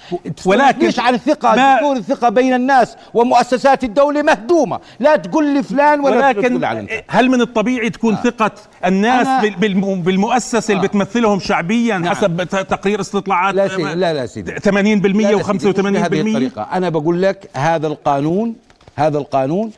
[0.46, 4.80] ولكن ليش عن الثقة ما- دستور الثقة بين الناس ومؤسسات الدولة مهدومة.
[5.00, 8.52] لا تقول لي فلان ولا تقول ولكن انت هل من الطبيعي تكون ثقة
[8.86, 10.88] الناس أنا- بال- بالم- بالمؤسسة اللي آه.
[10.88, 14.52] بتمثلهم شعبيا حسب ت- تقرير استطلاعات؟ لا سيدي لا لا سيدي.
[14.60, 16.62] 80% لا لا سيدي، مش بهذه و85% الطريقة.
[16.74, 18.56] أنا بقول لك هذا القانون
[18.96, 19.72] هذا القانون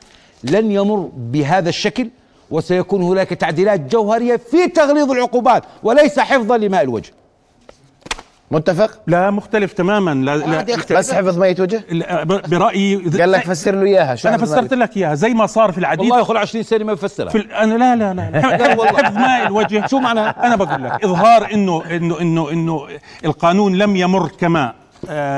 [0.44, 2.10] لن يمر بهذا الشكل
[2.52, 7.12] وسيكون هناك تعديلات جوهرية في تغليظ العقوبات وليس حفظا لماء الوجه
[8.52, 10.66] متفق لا مختلف تماما لا لا.
[10.98, 14.74] بس حفظ مية وجه لا، ب- برأيي قال لك فسر له إياها شو أنا فسرت؟
[14.74, 17.52] لك إياها زي ما صار في العديد والله يخل 20 سنة ما بفسرها في ال-
[17.52, 18.86] أنا لا لا لا, لا.
[18.98, 22.88] حفظ ماء الوجه شو معناه؟ أنا بقول لك إظهار إنه إنه إنه إنه
[23.26, 24.74] القانون لم يمر كما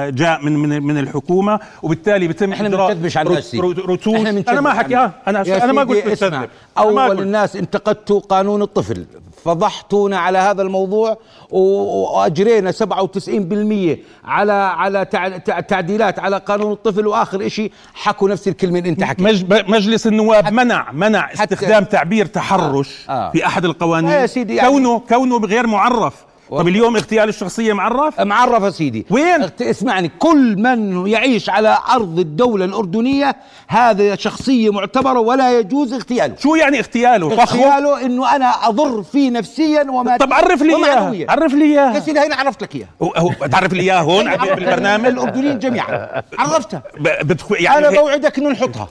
[0.10, 4.16] جاء من من من الحكومة وبالتالي بيتم إحنا بنكذبش على الناس رت- رت- رتوش
[4.50, 6.48] أنا ما حكي آه أنا يا أنا ما قلت ما
[6.78, 7.22] أول.
[7.22, 9.06] الناس انتقدتوا قانون الطفل
[9.46, 11.18] فضحتونا على هذا الموضوع
[11.52, 18.80] وأجرينا 97% على على تع- تع- تعديلات على قانون الطفل وآخر شيء حكوا نفس الكلمة
[18.80, 23.12] اللي أنت حكيتها مجلس النواب منع منع استخدام تعبير تحرش آه.
[23.28, 23.32] آه.
[23.32, 24.10] في أحد القوانين.
[24.12, 26.14] لا يا سيدي يعني- كونه كونه غير معرف.
[26.52, 26.68] طب.
[26.68, 29.06] اليوم اغتيال الشخصية معرف؟ معرفة سيدي.
[29.10, 33.36] وين؟ اخت- اسمعني كل من يعيش على أرض الدولة الأردنية
[33.68, 36.36] هذا شخصية معتبرة ولا يجوز اغتياله.
[36.40, 40.78] شو يعني اغتياله؟ اغتياله إنه أنا أضر فيه نفسيا وما طب عرف لي إياه.
[41.02, 41.32] ومعنوياً.
[41.32, 45.60] عرف لي يا اياه سيدي هنا عرفت لك هو تعرف لي إياه هون بالبرنامج؟ الأردنيين
[45.60, 46.24] جميعا.
[46.40, 47.52] عرفتها ب- بتخ...
[47.52, 48.88] يعني أنا بوعدك إنه نحطها.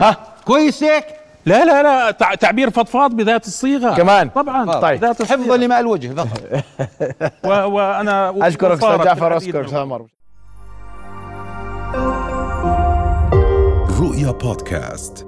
[0.00, 1.04] ها؟ كويس هيك؟
[1.46, 5.00] لا لا لا تع- تعبير فضفاض بذات الصيغة كمان؟ طبعا طيب.
[5.00, 6.40] بذات حفظا لماء الوجه فقط.
[7.72, 10.06] وأنا أشكرك أستاذ جعفر اشكرك عمر
[14.00, 15.26] رؤيا بودكاست